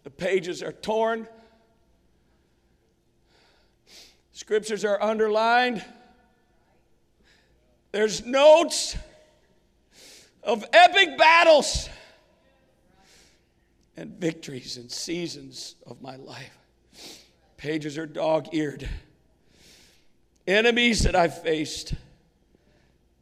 [0.04, 1.28] the pages are torn,
[4.32, 5.84] scriptures are underlined.
[7.92, 8.96] There's notes
[10.42, 11.90] of epic battles
[13.98, 16.63] and victories and seasons of my life.
[17.64, 18.86] Pages are dog eared.
[20.46, 21.94] Enemies that I've faced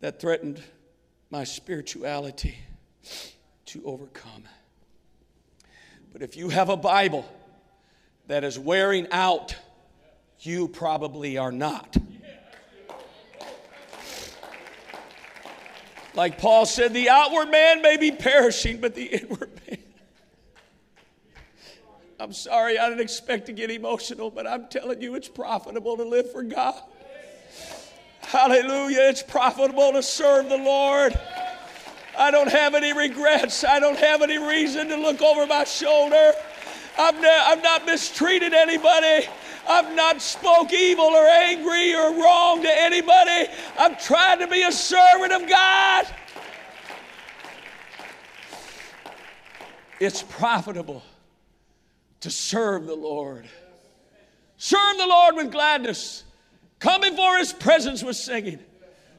[0.01, 0.61] that threatened
[1.31, 2.59] my spirituality
[3.67, 4.43] to overcome.
[6.13, 7.25] But if you have a Bible
[8.27, 9.55] that is wearing out,
[10.41, 11.97] you probably are not.
[16.15, 19.82] Like Paul said, the outward man may be perishing, but the inward man
[22.23, 26.05] I'm sorry, I didn't expect to get emotional, but I'm telling you, it's profitable to
[26.05, 26.81] live for God.
[28.21, 29.09] Hallelujah.
[29.09, 31.19] It's profitable to serve the Lord.
[32.17, 33.65] I don't have any regrets.
[33.65, 36.33] I don't have any reason to look over my shoulder.
[36.97, 39.27] I've, ne- I've not mistreated anybody.
[39.69, 43.51] I've not spoke evil or angry or wrong to anybody.
[43.77, 46.07] I've tried to be a servant of God.
[49.99, 51.03] It's profitable
[52.23, 53.47] to serve the Lord.
[54.57, 56.25] Serve the Lord with gladness.
[56.79, 58.59] Come before his presence with singing.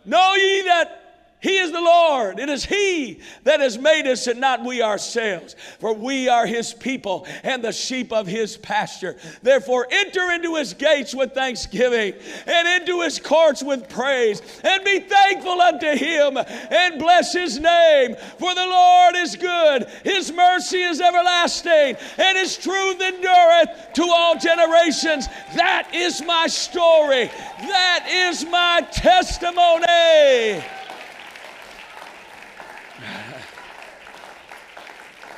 [0.06, 1.03] Know ye that
[1.44, 2.40] he is the Lord.
[2.40, 5.58] It is He that has made us and not we ourselves.
[5.80, 9.18] For we are His people and the sheep of His pasture.
[9.42, 12.14] Therefore, enter into His gates with thanksgiving
[12.48, 14.42] and into His courts with praise.
[14.64, 18.16] And be thankful unto Him and bless His name.
[18.40, 24.40] For the Lord is good, His mercy is everlasting, and His truth endureth to all
[24.40, 25.28] generations.
[25.58, 27.30] That is my story.
[27.60, 30.64] That is my testimony.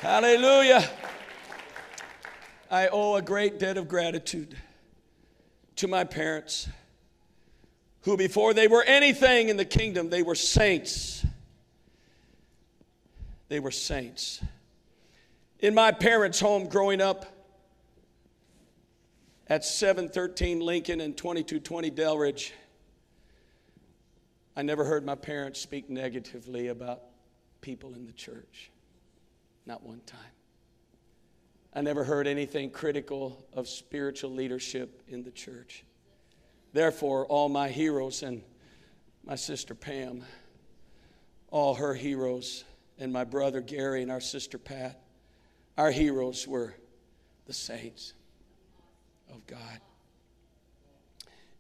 [0.05, 0.87] Hallelujah.
[2.69, 4.55] I owe a great debt of gratitude
[5.77, 6.69] to my parents,
[8.01, 11.25] who before they were anything in the kingdom, they were saints.
[13.47, 14.43] They were saints.
[15.57, 17.25] In my parents' home growing up
[19.47, 22.51] at 713 Lincoln and 2220 Delridge,
[24.55, 27.01] I never heard my parents speak negatively about
[27.61, 28.69] people in the church.
[29.65, 30.19] Not one time.
[31.73, 35.83] I never heard anything critical of spiritual leadership in the church.
[36.71, 38.41] Therefore, all my heroes and
[39.25, 40.23] my sister Pam,
[41.49, 42.63] all her heroes,
[42.97, 45.01] and my brother Gary and our sister Pat,
[45.77, 46.75] our heroes were
[47.45, 48.13] the saints
[49.29, 49.79] of God.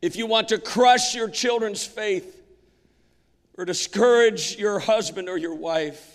[0.01, 2.41] If you want to crush your children's faith
[3.57, 6.14] or discourage your husband or your wife,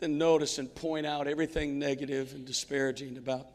[0.00, 3.46] then notice and point out everything negative and disparaging about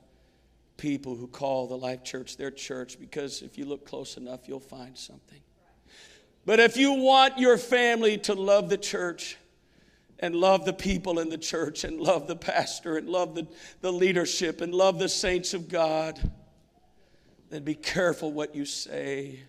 [0.77, 4.59] people who call the Life Church their church because if you look close enough, you'll
[4.59, 5.39] find something.
[6.45, 9.37] But if you want your family to love the church
[10.19, 13.47] and love the people in the church and love the pastor and love the,
[13.81, 16.19] the leadership and love the saints of God,
[17.49, 19.39] then be careful what you say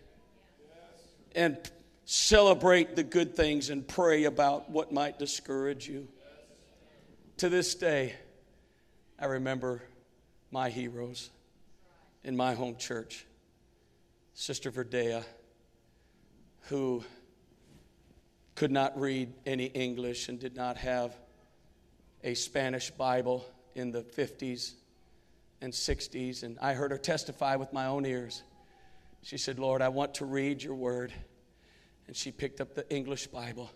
[1.35, 1.59] and
[2.05, 6.07] celebrate the good things and pray about what might discourage you.
[7.39, 8.15] To this day,
[9.19, 9.83] I remember
[10.53, 11.31] my heroes
[12.23, 13.27] in my home church.
[14.35, 15.25] Sister Verdea,
[16.69, 17.03] who
[18.55, 21.17] could not read any English and did not have
[22.23, 24.75] a Spanish Bible in the 50s
[25.61, 26.45] and 60s.
[26.45, 28.45] And I heard her testify with my own ears
[29.23, 31.13] She said, Lord, I want to read your word.
[32.07, 33.71] And she picked up the English Bible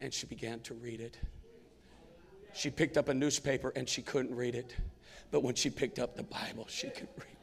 [0.00, 1.16] and she began to read it.
[2.54, 4.74] She picked up a newspaper and she couldn't read it.
[5.30, 7.38] But when she picked up the Bible, she could read it.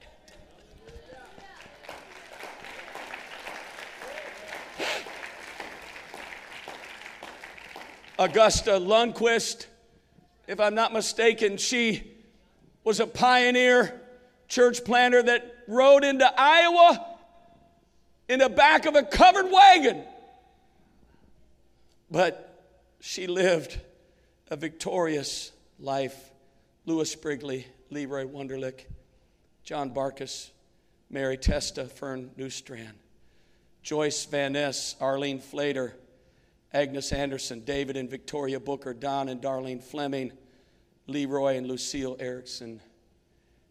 [8.20, 9.68] Augusta Lundquist,
[10.48, 12.04] if I'm not mistaken, she
[12.84, 14.02] was a pioneer
[14.48, 17.18] church planter that rode into Iowa
[18.28, 20.04] in the back of a covered wagon.
[22.12, 22.68] But
[23.00, 23.80] she lived
[24.50, 26.32] a victorious life.
[26.86, 28.86] Lewis Sprigley, Leroy Wunderlich,
[29.64, 30.50] John Barkus,
[31.10, 32.94] Mary Testa, Fern Newstrand,
[33.84, 35.94] Joyce Van Ness, Arlene Flater,
[36.74, 40.32] Agnes Anderson, David and Victoria Booker, Don and Darlene Fleming,
[41.08, 42.82] Leroy and Lucille Erickson.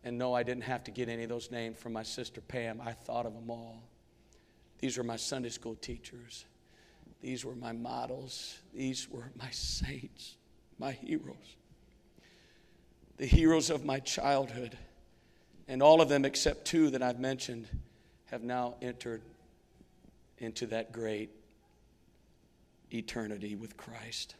[0.04, 2.80] And no, I didn't have to get any of those names from my sister Pam.
[2.80, 3.82] I thought of them all.
[4.78, 6.44] These were my Sunday school teachers.
[7.20, 8.58] These were my models.
[8.72, 10.36] These were my saints,
[10.78, 11.56] my heroes.
[13.16, 14.76] The heroes of my childhood.
[15.66, 17.68] And all of them, except two that I've mentioned,
[18.26, 19.22] have now entered
[20.38, 21.30] into that great
[22.92, 24.34] eternity with Christ.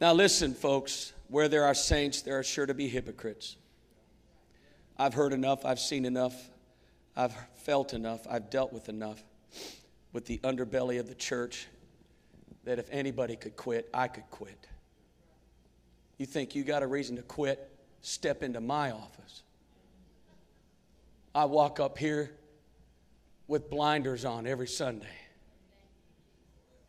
[0.00, 3.56] Now, listen, folks, where there are saints, there are sure to be hypocrites.
[4.96, 6.34] I've heard enough, I've seen enough,
[7.16, 9.22] I've felt enough, I've dealt with enough
[10.12, 11.68] with the underbelly of the church
[12.68, 14.66] that if anybody could quit, I could quit.
[16.18, 17.66] You think you got a reason to quit?
[18.02, 19.42] Step into my office.
[21.34, 22.30] I walk up here
[23.46, 25.06] with blinders on every Sunday.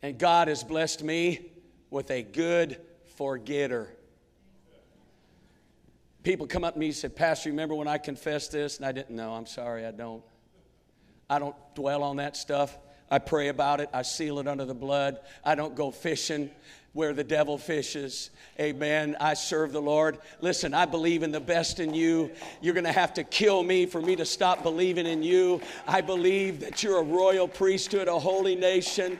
[0.02, 1.50] And God has blessed me
[1.88, 2.78] with a good
[3.16, 3.88] forgetter.
[6.22, 8.76] People come up to me and say, Pastor, remember when I confessed this?
[8.76, 9.32] And I didn't know.
[9.32, 10.22] I'm sorry, I don't.
[11.30, 12.76] I don't dwell on that stuff.
[13.10, 13.90] I pray about it.
[13.92, 15.18] I seal it under the blood.
[15.44, 16.50] I don't go fishing
[16.92, 18.30] where the devil fishes.
[18.58, 19.16] Amen.
[19.20, 20.18] I serve the Lord.
[20.40, 22.30] Listen, I believe in the best in you.
[22.60, 25.60] You're going to have to kill me for me to stop believing in you.
[25.86, 29.18] I believe that you're a royal priesthood, a holy nation.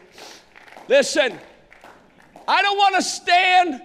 [0.88, 1.38] Listen,
[2.49, 3.80] I don't want to stand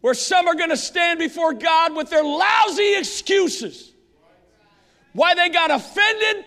[0.00, 3.90] where some are going to stand before God with their lousy excuses
[5.12, 6.44] why they got offended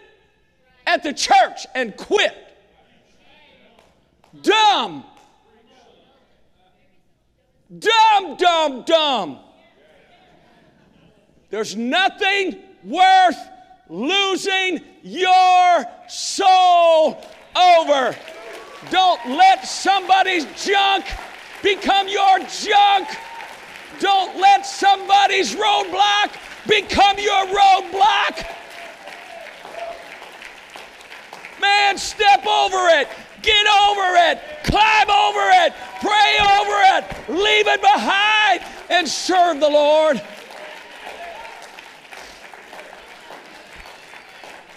[0.88, 2.34] at the church and quit.
[4.42, 5.04] Dumb.
[7.78, 9.40] Dumb, dumb, dumb.
[11.50, 13.38] There's nothing worth
[13.90, 17.22] losing your soul
[17.56, 18.16] over.
[18.90, 21.06] Don't let somebody's junk
[21.62, 23.10] become your junk.
[24.00, 26.32] Don't let somebody's roadblock
[26.68, 28.46] become your roadblock.
[31.62, 33.08] Man, step over it,
[33.42, 39.70] get over it, climb over it, pray over it, leave it behind, and serve the
[39.70, 40.22] Lord.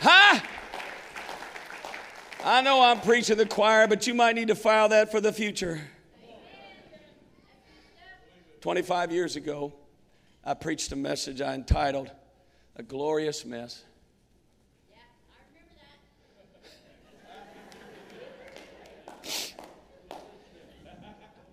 [0.01, 0.41] Huh?
[2.43, 5.33] I know I'm preaching the choir, but you might need to file that for the
[5.33, 5.81] future.
[8.63, 9.73] 25 years ago,
[10.45, 12.11] I preached a message I entitled
[12.77, 13.85] A Glorious Mess.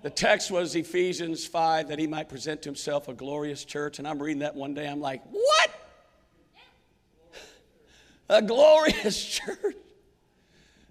[0.07, 3.99] The text was Ephesians 5 that he might present to himself a glorious church.
[3.99, 4.87] And I'm reading that one day.
[4.87, 5.69] I'm like, what?
[8.29, 9.75] A glorious church?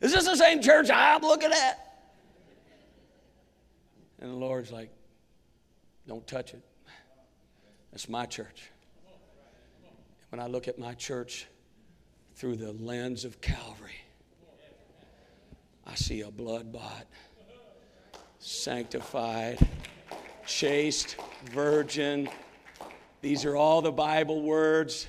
[0.03, 2.11] Is this the same church I'm looking at?
[4.21, 4.91] And the Lord's like,
[6.07, 6.61] don't touch it.
[7.93, 8.71] That's my church.
[10.29, 11.47] When I look at my church
[12.35, 13.97] through the lens of Calvary,
[15.87, 17.07] I see a blood bought,
[18.47, 19.59] sanctified,
[20.47, 21.17] chaste
[21.51, 22.29] virgin.
[23.21, 25.09] These are all the Bible words.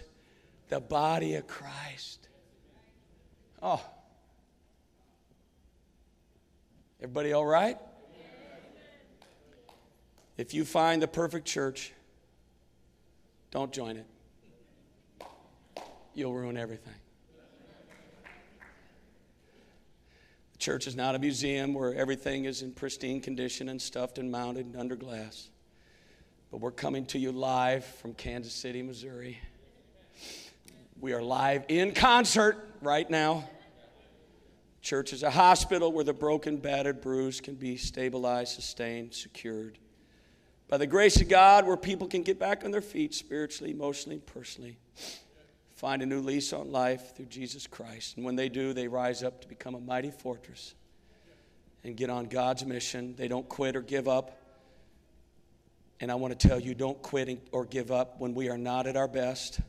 [0.69, 2.27] The body of Christ.
[3.61, 3.81] Oh.
[6.99, 7.77] Everybody all right?
[10.35, 11.93] If you find the perfect church,
[13.51, 14.07] don't join it.
[16.15, 16.93] You'll ruin everything.
[20.67, 24.65] Church is not a museum where everything is in pristine condition and stuffed and mounted
[24.65, 25.49] and under glass.
[26.51, 29.39] But we're coming to you live from Kansas City, Missouri.
[30.99, 33.47] We are live in concert right now.
[34.81, 39.77] Church is a hospital where the broken, battered, bruised can be stabilized, sustained, secured
[40.67, 44.17] by the grace of God, where people can get back on their feet spiritually, emotionally,
[44.17, 44.77] personally,
[45.77, 48.17] find a new lease on life through Jesus Christ.
[48.17, 50.73] And when they do, they rise up to become a mighty fortress
[51.83, 53.15] and get on God's mission.
[53.15, 54.41] They don't quit or give up.
[55.99, 58.87] And I want to tell you don't quit or give up when we are not
[58.87, 59.59] at our best.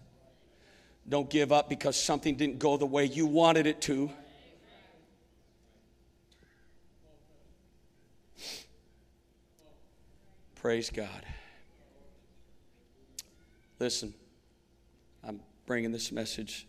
[1.07, 4.11] Don't give up because something didn't go the way you wanted it to.
[10.57, 11.27] Praise God.
[13.79, 14.15] Listen,
[15.69, 16.67] bringing this message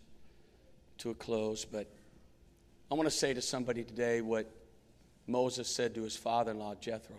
[0.98, 1.90] to a close, but
[2.90, 4.52] I want to say to somebody today what
[5.26, 7.16] Moses said to his father in law, Jethro.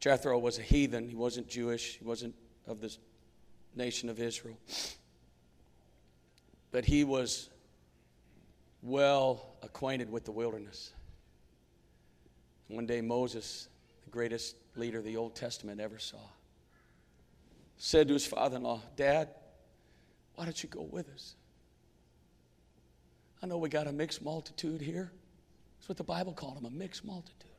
[0.00, 1.06] Jethro was a heathen.
[1.06, 2.34] He wasn't Jewish, he wasn't
[2.66, 2.96] of the
[3.76, 4.56] nation of Israel.
[6.70, 7.50] But he was
[8.80, 10.92] well acquainted with the wilderness.
[12.68, 13.68] One day, Moses,
[14.04, 16.16] the greatest leader the Old Testament ever saw,
[17.76, 19.28] said to his father in law, Dad,
[20.34, 21.34] why don't you go with us?
[23.42, 25.10] I know we got a mixed multitude here.
[25.78, 27.50] That's what the Bible called them a mixed multitude.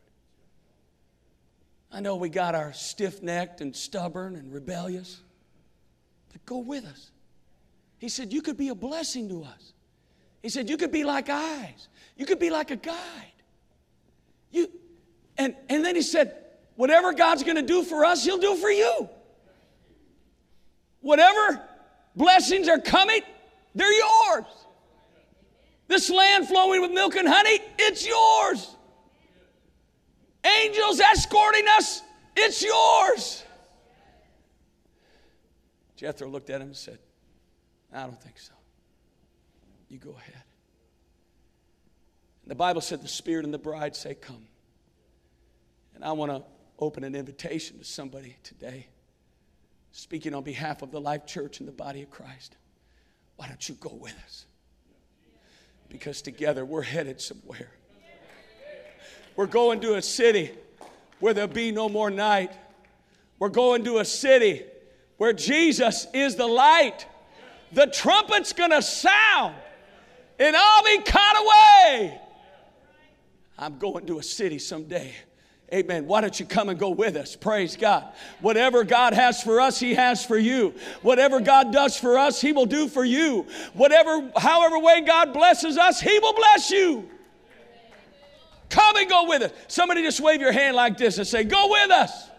[1.92, 5.20] I know we got our stiff necked and stubborn and rebellious,
[6.32, 7.12] but go with us.
[8.00, 9.74] He said, You could be a blessing to us.
[10.42, 12.98] He said, You could be like eyes, you could be like a guide.
[14.52, 14.70] You,
[15.38, 16.36] and, and then he said,
[16.76, 19.10] Whatever God's going to do for us, He'll do for you.
[21.02, 21.62] Whatever
[22.16, 23.22] blessings are coming,
[23.76, 24.46] they're yours.
[25.88, 28.76] This land flowing with milk and honey, it's yours.
[30.44, 32.02] Angels escorting us,
[32.36, 33.44] it's yours.
[35.96, 37.00] Jethro looked at him and said,
[37.94, 38.54] I don't think so.
[39.88, 40.44] You go ahead.
[42.48, 44.48] The Bible said the Spirit and the bride say, Come.
[45.96, 46.44] And I want to
[46.80, 48.88] open an invitation to somebody today,
[49.94, 52.58] speaking on behalf of the Life Church and the body of Christ.
[53.38, 54.46] Why don't you go with us?
[55.88, 57.70] Because together we're headed somewhere.
[59.36, 60.52] We're going to a city
[61.20, 62.52] where there'll be no more night.
[63.38, 64.64] We're going to a city
[65.18, 67.06] where Jesus is the light.
[67.72, 69.56] The trumpet's gonna sound,
[70.40, 71.38] and I'll be caught
[71.96, 72.20] away.
[73.58, 75.14] I'm going to a city someday
[75.74, 76.06] Amen.
[76.06, 77.36] Why don't you come and go with us?
[77.36, 78.06] Praise God.
[78.42, 80.76] Whatever God has for us, He has for you.
[81.02, 83.48] Whatever God does for us, He will do for you.
[83.74, 87.10] Whatever, however way God blesses us, He will bless you.
[88.70, 89.52] Come and go with us.
[89.68, 92.30] Somebody just wave your hand like this and say, Go with us.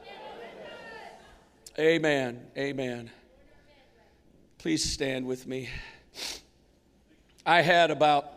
[1.77, 2.41] Amen.
[2.57, 3.11] Amen.
[4.59, 5.69] Please stand with me.
[7.45, 8.31] I had about,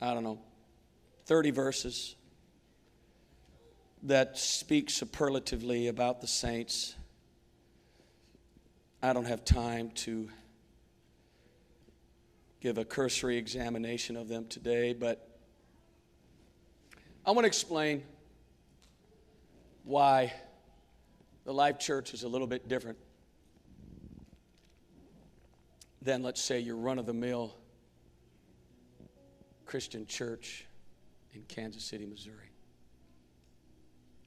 [0.00, 0.40] I don't know,
[1.26, 2.16] 30 verses
[4.02, 6.94] that speak superlatively about the saints.
[9.02, 10.28] I don't have time to
[12.60, 15.28] give a cursory examination of them today, but
[17.24, 18.02] I want to explain
[19.84, 20.32] why
[21.44, 22.98] the Life Church is a little bit different
[26.02, 27.54] than, let's say, your run of the mill
[29.66, 30.66] Christian church
[31.34, 32.47] in Kansas City, Missouri.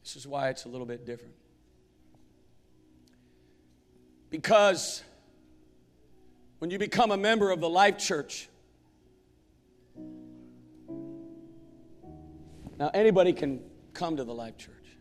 [0.03, 1.35] This is why it's a little bit different.
[4.29, 5.03] Because
[6.59, 8.49] when you become a member of the Life Church,
[12.79, 13.61] now anybody can
[13.93, 14.97] come to the Life Church,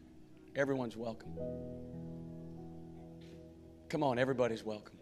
[0.57, 1.33] everyone's welcome.
[3.89, 4.99] Come on, everybody's welcome.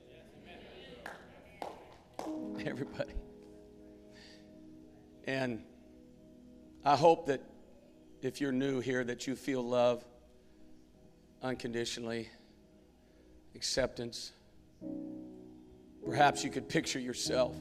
[2.64, 3.12] Everybody.
[5.26, 5.62] And
[6.84, 7.42] I hope that
[8.22, 10.04] if you're new here, that you feel love
[11.42, 12.28] unconditionally,
[13.54, 14.32] acceptance.
[16.04, 17.56] Perhaps you could picture yourself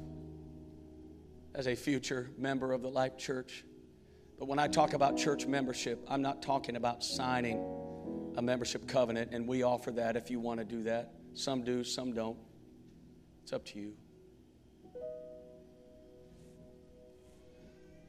[1.54, 3.64] as a future member of the Life Church.
[4.40, 7.64] But when I talk about church membership, I'm not talking about signing
[8.36, 11.14] a membership covenant, and we offer that if you want to do that.
[11.34, 12.38] Some do, some don't.
[13.44, 13.94] It's up to you.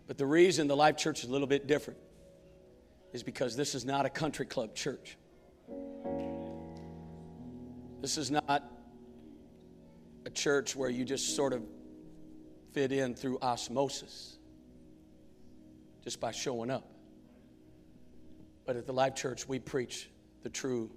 [0.06, 1.98] But the reason the Life Church is a little bit different
[3.12, 5.16] is because this is not a country club church.
[8.00, 8.64] This is not
[10.24, 11.62] a church where you just sort of
[12.72, 14.36] fit in through osmosis,
[16.04, 16.88] just by showing up.
[18.66, 20.10] But at the Life Church, we preach
[20.42, 20.90] the true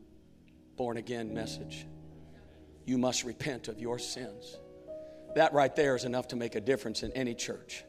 [0.76, 1.88] born again message.
[2.86, 4.58] You must repent of your sins.
[5.36, 7.84] That right there is enough to make a difference in any church.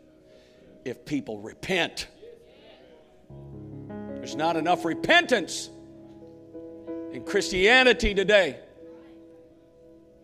[0.84, 2.06] If people repent,
[4.22, 5.68] there's not enough repentance
[7.10, 8.56] in Christianity today.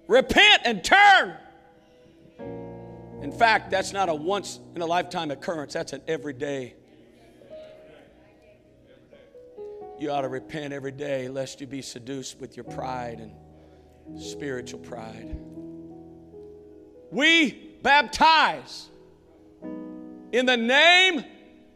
[0.06, 1.34] Repent and turn.
[3.22, 6.74] In fact, that's not a once in a lifetime occurrence, that's an everyday.
[9.98, 14.78] You ought to repent every day lest you be seduced with your pride and spiritual
[14.78, 15.36] pride.
[17.10, 17.50] We
[17.82, 18.90] baptize
[20.30, 21.24] in the name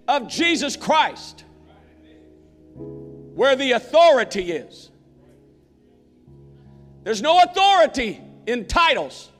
[0.06, 1.46] of Jesus Christ
[3.34, 4.90] where the authority is.
[7.04, 9.30] There's no authority in titles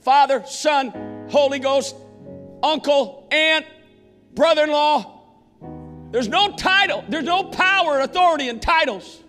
[0.00, 1.96] Father, Son, Holy Ghost,
[2.62, 3.64] uncle, aunt,
[4.34, 5.22] brother in law.
[6.10, 9.20] There's no title, there's no power, authority in titles.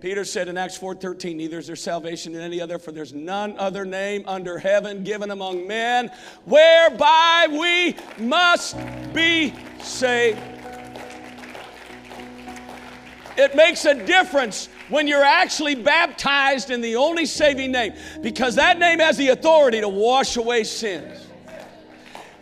[0.00, 3.56] Peter said in Acts 4:13, neither is there salvation in any other, for there's none
[3.56, 6.10] other name under heaven given among men
[6.44, 8.76] whereby we must
[9.14, 10.38] be saved.
[13.36, 18.78] It makes a difference when you're actually baptized in the only saving name because that
[18.78, 21.26] name has the authority to wash away sins.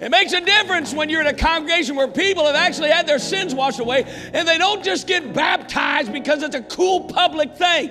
[0.01, 3.21] It makes a difference when you're in a congregation where people have actually had their
[3.21, 7.91] sins washed away and they don't just get baptized because it's a cool public thing.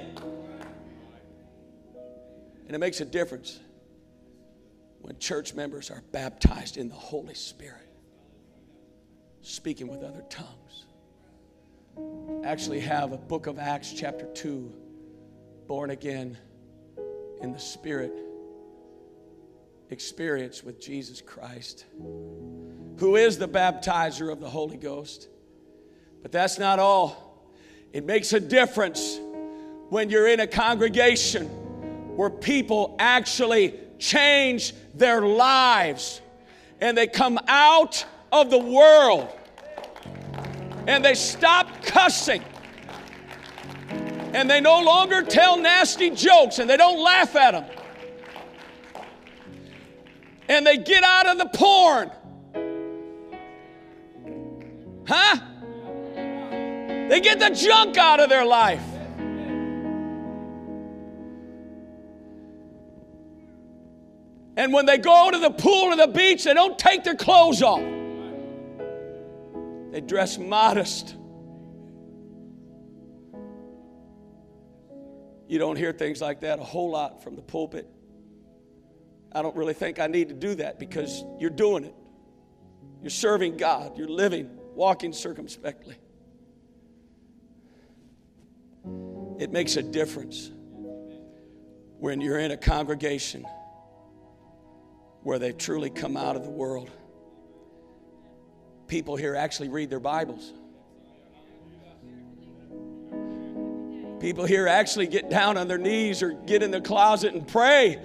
[2.67, 3.59] And it makes a difference
[5.01, 7.89] when church members are baptized in the Holy Spirit,
[9.41, 10.60] speaking with other tongues.
[12.43, 14.73] Actually, have a book of Acts, chapter 2,
[15.67, 16.37] born again
[17.41, 18.13] in the Spirit
[19.89, 21.85] experience with Jesus Christ,
[22.97, 25.27] who is the baptizer of the Holy Ghost.
[26.21, 27.45] But that's not all.
[27.91, 29.19] It makes a difference
[29.89, 31.47] when you're in a congregation
[32.15, 36.21] where people actually change their lives
[36.79, 39.27] and they come out of the world
[40.87, 42.43] and they stop cussing
[44.33, 47.65] and they no longer tell nasty jokes and they don't laugh at them
[50.51, 52.11] and they get out of the porn.
[55.07, 55.37] Huh?
[57.09, 58.83] They get the junk out of their life.
[64.57, 67.61] And when they go to the pool or the beach, they don't take their clothes
[67.61, 67.81] off.
[69.91, 71.15] They dress modest.
[75.51, 77.85] You don't hear things like that a whole lot from the pulpit.
[79.33, 81.93] I don't really think I need to do that because you're doing it.
[83.01, 85.97] You're serving God, you're living, walking circumspectly.
[89.39, 90.51] It makes a difference
[91.99, 93.45] when you're in a congregation
[95.23, 96.89] where they've truly come out of the world.
[98.87, 100.53] People here actually read their Bibles.
[104.21, 107.99] People here actually get down on their knees or get in the closet and pray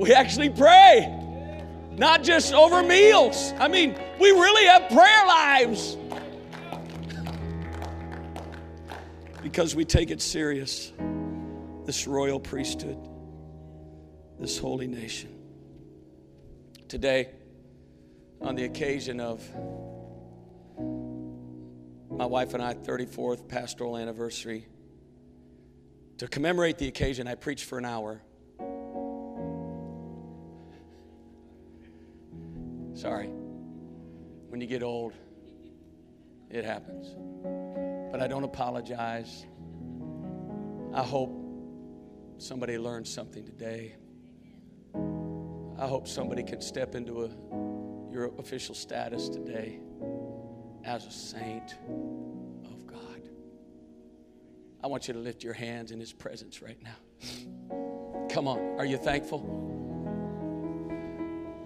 [0.00, 1.14] we actually pray,
[1.92, 3.52] not just over meals.
[3.58, 5.98] I mean, we really have prayer lives
[9.42, 10.94] because we take it serious.
[11.84, 12.96] This royal priesthood,
[14.38, 15.36] this holy nation.
[16.88, 17.28] Today,
[18.40, 19.46] on the occasion of
[22.10, 24.66] my wife and I 34th pastoral anniversary,
[26.20, 28.20] to commemorate the occasion, I preached for an hour.
[32.92, 33.28] Sorry.
[34.50, 35.14] When you get old,
[36.50, 37.16] it happens.
[38.12, 39.46] But I don't apologize.
[40.92, 41.34] I hope
[42.36, 43.94] somebody learned something today.
[44.94, 49.80] I hope somebody can step into a, your official status today
[50.84, 51.76] as a saint.
[54.82, 56.96] I want you to lift your hands in His presence right now.
[58.30, 59.68] Come on, are you thankful?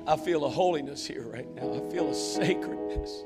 [0.07, 1.75] I feel a holiness here right now.
[1.75, 3.25] I feel a sacredness.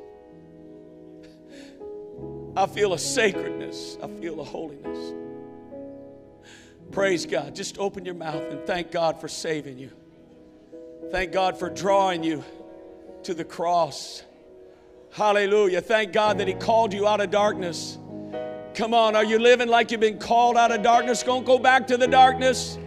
[2.57, 3.97] I feel a sacredness.
[4.03, 5.15] I feel a holiness.
[6.91, 7.55] Praise God.
[7.55, 9.91] Just open your mouth and thank God for saving you.
[11.11, 12.45] Thank God for drawing you
[13.25, 14.23] to the cross.
[15.13, 15.81] Hallelujah.
[15.81, 17.99] Thank God that He called you out of darkness.
[18.75, 21.23] Come on, are you living like you've been called out of darkness?
[21.23, 22.79] Don't go back to the darkness.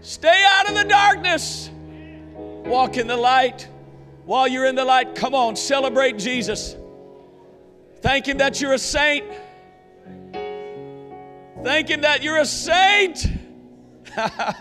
[0.00, 1.70] Stay out of the darkness.
[2.34, 3.68] Walk in the light.
[4.24, 6.76] While you're in the light, come on, celebrate Jesus.
[8.00, 9.24] Thank Him that you're a saint.
[11.62, 13.26] Thank Him that you're a saint.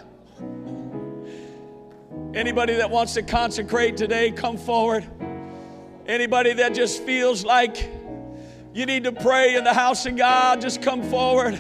[2.34, 5.08] Anybody that wants to consecrate today, come forward.
[6.06, 7.90] Anybody that just feels like
[8.76, 11.60] you need to pray in the house of God, just come forward.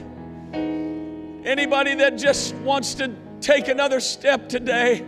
[0.54, 5.04] Anybody that just wants to take another step today,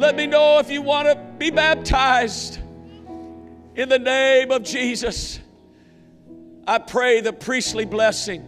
[0.00, 2.58] Let me know if you want to be baptized
[3.74, 5.38] in the name of Jesus.
[6.66, 8.42] I pray the priestly blessing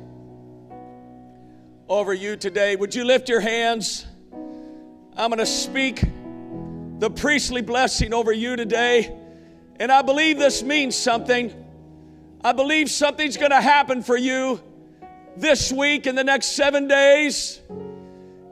[1.90, 2.74] over you today.
[2.74, 4.06] Would you lift your hands?
[5.14, 6.02] I'm going to speak
[7.00, 9.14] the priestly blessing over you today.
[9.78, 11.52] And I believe this means something.
[12.44, 14.60] I believe something's going to happen for you
[15.36, 17.60] this week in the next seven days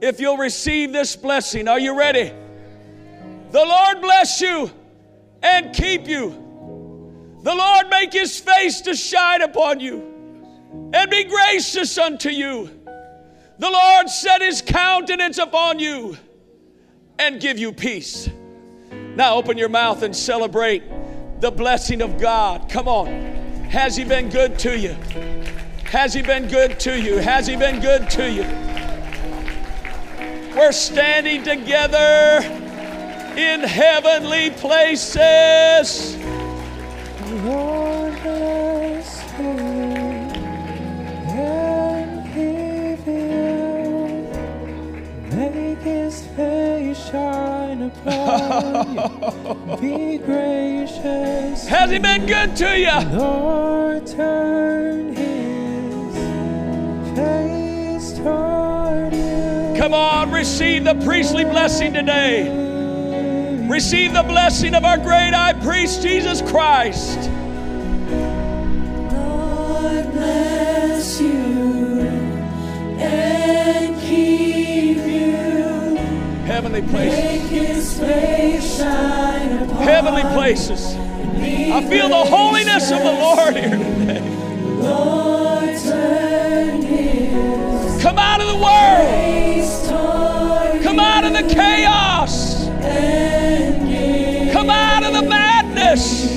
[0.01, 1.67] if you'll receive this blessing.
[1.67, 2.33] Are you ready?
[3.51, 4.71] The Lord bless you
[5.43, 6.31] and keep you.
[7.43, 12.71] The Lord make his face to shine upon you and be gracious unto you.
[13.59, 16.17] The Lord set his countenance upon you
[17.19, 18.31] and give you peace.
[19.17, 20.83] Now open your mouth and celebrate
[21.41, 22.69] the blessing of God.
[22.69, 23.40] Come on.
[23.71, 24.97] Has he been good to you?
[25.85, 27.19] Has he been good to you?
[27.19, 28.43] Has he been good to you?
[30.57, 32.45] We're standing together
[33.37, 36.20] in heavenly places.
[47.81, 49.77] Shine upon you.
[49.77, 51.67] Be gracious.
[51.67, 53.01] Has he been good to you?
[53.19, 56.15] Lord, turn his
[57.17, 59.75] face toward you.
[59.77, 62.69] Come on, receive the priestly blessing today.
[63.69, 67.31] Receive the blessing of our great high priest, Jesus Christ.
[69.13, 72.01] Lord bless you
[72.99, 73.80] and keep you.
[76.61, 77.25] Heavenly places.
[77.25, 80.95] Make his face shine upon Heavenly places.
[80.95, 84.21] I feel the holiness of the Lord here today.
[84.77, 89.09] Lord, turn his Come out of the world.
[90.83, 92.67] Come out of the chaos.
[94.53, 96.37] Come out of the madness.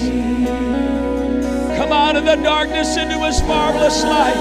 [1.77, 4.37] Come out of the darkness into his marvelous light.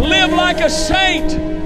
[0.00, 1.59] Live like a saint.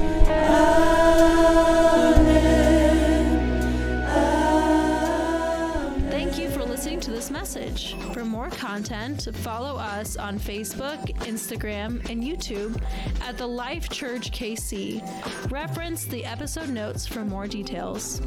[8.74, 12.82] Content, follow us on Facebook, Instagram, and YouTube
[13.20, 15.00] at The Life Church KC.
[15.48, 18.20] Reference the episode notes for more details.